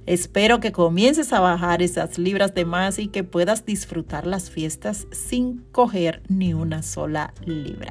Espero 0.06 0.60
que 0.60 0.70
comiences 0.70 1.32
a 1.32 1.40
bajar 1.40 1.82
esas 1.82 2.16
libras 2.16 2.54
de 2.54 2.64
más 2.64 3.00
y 3.00 3.08
que 3.08 3.24
puedas 3.24 3.66
disfrutar 3.66 4.24
las 4.24 4.50
fiestas 4.50 5.08
sin 5.10 5.64
coger 5.72 6.22
ni 6.28 6.54
una 6.54 6.82
sola 6.82 7.34
libra. 7.44 7.90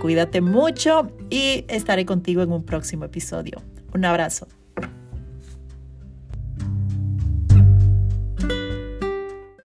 Cuídate 0.00 0.40
mucho 0.40 1.10
y 1.28 1.64
estaré 1.68 2.06
contigo 2.06 2.42
en 2.42 2.52
un 2.52 2.62
próximo 2.62 3.04
episodio. 3.04 3.60
Un 3.92 4.04
abrazo. 4.04 4.46